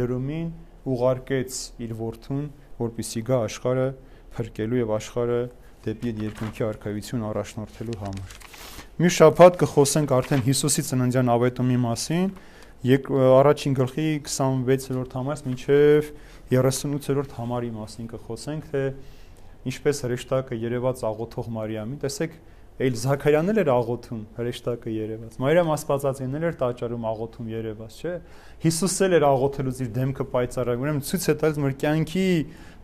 [0.00, 0.50] լրումին
[0.90, 2.44] ուղարկեց իր որդուն,
[2.80, 3.88] որպիսի գա աշխարհը
[4.36, 5.40] փրկելու եւ աշխարհը
[5.84, 8.38] դեպի երկնքի արքայություն առաջնորդելու համար։
[9.00, 12.26] Մի շաբաթ կխոսենք արդեն Հիսուսի ծննդյան ավետումի մասին,
[12.90, 13.08] եկ
[13.40, 16.10] առաջին գլխի 26-րդ համարից մինչև
[16.50, 18.84] 38-րդ համարի մասին կխոսենք, թե
[19.68, 22.36] ինչպես հրեշտակը երևաց աղոթող Մարիամին։ Տեսեք,
[22.80, 28.14] այլ Զաքարյանն էլ էր աղոթում հրեշտակը երևաց։ Մարիամ Աստվածածին էլ էր տաճարում աղոթում երևաց, չէ։
[28.64, 32.24] Հիսուսն էլ էր աղոթելուց իր դեմքը պայծառագ։ Ուրեմն ցույց է տալիս մեր կյանքի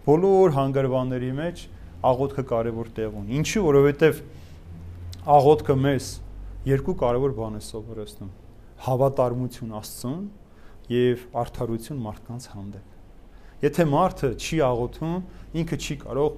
[0.06, 1.62] բոլոր հանգրվանների մեջ
[2.06, 4.20] աղոթքը կարևոր տեղ ունի։ Ինչու, որովհետև
[5.36, 6.10] աղոթքը մեզ
[6.66, 8.32] երկու կարևոր բան է սովորեցնում.
[8.86, 10.24] հավատարմություն Աստծուն
[10.92, 12.96] եւ արդարություն մարդկանց հանդեպ։
[13.64, 15.14] Եթե մարդը չի աղոթում,
[15.56, 16.34] ինքը չի կարող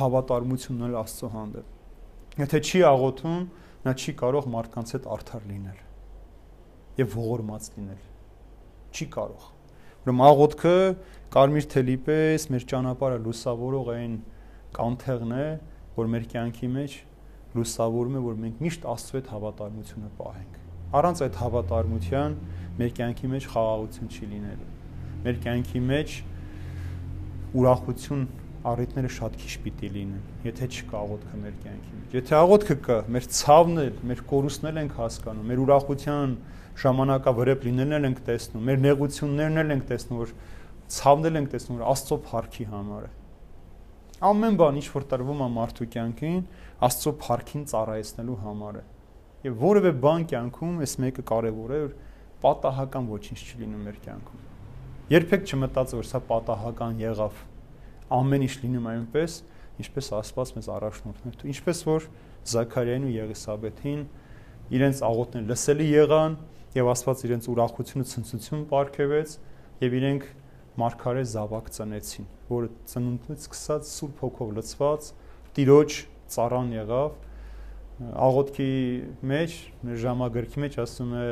[0.00, 3.42] հավատարմություն ունել Աստծո հանդեպ։ Եթե չի աղոթում,
[3.84, 5.80] նա չի կարող մարդկանց հետ արդար լինել
[6.98, 8.02] եւ ողորմած լինել։
[8.94, 9.46] Չի կարող։
[10.04, 10.76] Ուրեմն աղոթքը
[11.34, 14.16] կարմիր թելի պես մեր ճանապարհը լուսավորող այն
[14.74, 15.46] կանթեղն է,
[15.94, 16.96] որ մեր կյանքի մեջ
[17.54, 20.60] լուսավորում է, որ մենք միշտ Աստծո հետ հավատարմությունը պահենք։
[20.94, 22.36] Առանց այդ հավատարմության
[22.78, 24.70] մեր կյանքի մեջ խաղաղություն չի լինելու։
[25.24, 26.16] Մեր կյանքի մեջ
[27.54, 28.24] ուրախություն
[28.70, 33.26] առիթները շատ քիչ պիտի լինեն, եթե չկա աղոթքը մեր կյանքի մեջ։ Եթե աղոթքը կա, մեր
[33.38, 36.32] ցավն էլ, մեր կորուստն էլ ենք հասկանում, մեր ուրախության
[36.84, 40.32] ժամանակավրեպ լինելն էլ ենք տեսնում, մեր նեղություններն էլ ենք տեսնում, որ
[40.94, 43.12] ցավն էլ ենք տեսնում, որ Աստծո փառքի համար է։
[44.24, 46.40] Ամեն բան ինչ որ տրվում է մարդու կյանքին,
[46.88, 48.84] Աստծո փառքին ծառայեցնելու համար է։
[49.44, 51.94] Եվ որևէ բան կյանքում էս մեկը կարևոր է, որ
[52.44, 54.44] պատահական ոչինչ չի լինում մեր կյանքում
[55.12, 57.40] Երբեք չմտածի, որ սա պատահական եղավ։
[58.12, 59.36] Ամեն ինչ լինում այնպես,
[59.84, 62.06] ինչպես Աստված մեզ առաջնորդն էր։ Ինչպես որ
[62.54, 64.02] Զաքարիային ու Եղիսաբեթին
[64.74, 66.36] իրենց աղոթներն լսելի եղան
[66.74, 69.34] եւ Աստված իրենց ուրախությունը ցնցություն ապարգևեց
[69.84, 70.26] եւ իրենք
[70.74, 75.10] մարգարե զավակ ծնեցին, որը ծնունդից սկսած Սուրբ Հոգով լցված
[75.54, 75.98] Տիրոջ
[76.34, 77.12] ծառան եղավ
[77.94, 78.70] աղոթքի
[79.30, 79.52] մեջ,
[79.86, 81.26] մեր ժամագրքի մեջ ասում է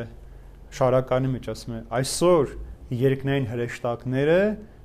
[0.79, 2.53] շարականի մեջ ասում է այսօր
[3.03, 4.39] երկնային հրեշտակները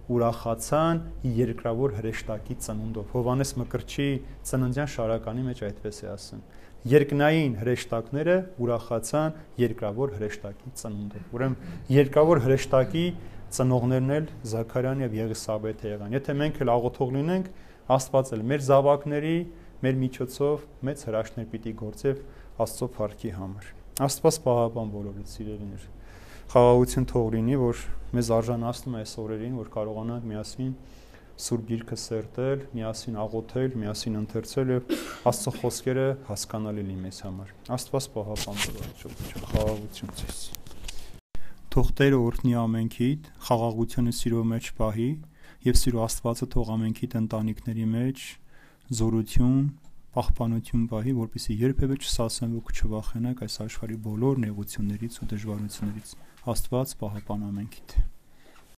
[0.08, 1.00] ուրախացան
[1.38, 4.08] երկրավոր հրեշտակի ծնունդով։ Հովանես Մկրտչի
[4.48, 6.44] ծննդյան շարականի մեջ այդպես է ասում.
[6.88, 11.58] Երկնային հրեշտակները ուրախացան երկրավոր հրեշտակի ծնունդով։ Ուրեմն
[11.98, 13.06] երկրավոր հրեշտակի
[13.58, 17.52] ծնողներն էլ Զաքարյան եւ Եղիսաբեթ եղան։ Եթե մենք էլ աղոթող լինենք,
[17.98, 19.38] Աստված էլ մեր զավակների,
[19.84, 22.24] մեր միջոցով մեծ հրաշքներ պիտի գործև
[22.68, 23.70] Աստծո փառքի համար։
[24.08, 25.86] Աստված պահապան բոլորիդ սիրելիներ։
[26.48, 27.80] Խաղաղություն թող լինի, որ
[28.16, 30.70] մեզ արժանացնում է այս օրերին, որ կարողանանք միասին
[31.44, 34.94] Սուրբ Գիրքը սերտել, միասին աղոթել, միասին ընթերցել եւ
[35.28, 40.40] Աստծո խոսքերը հասկանալի լինի մեզ համար։ Աստված պահապան բոլորիդ խաղաղություն ցես։
[41.76, 45.10] Թող Տերը օրհնի ամենքիդ, խաղաղությունը սիրո մեջ պահի
[45.68, 48.24] եւ սիրո Աստվածը թող ամենքիդ ընտանիքների մեջ
[48.98, 49.60] զորություն,
[50.18, 56.14] պահպանություն պահի, որպեսզի երբևէ չսասեն ու չվախենաք այս աշխարհի բոլոր նեղություններից ու դժվարություններից։
[56.48, 57.94] Աստված պահապան ամենքիդ։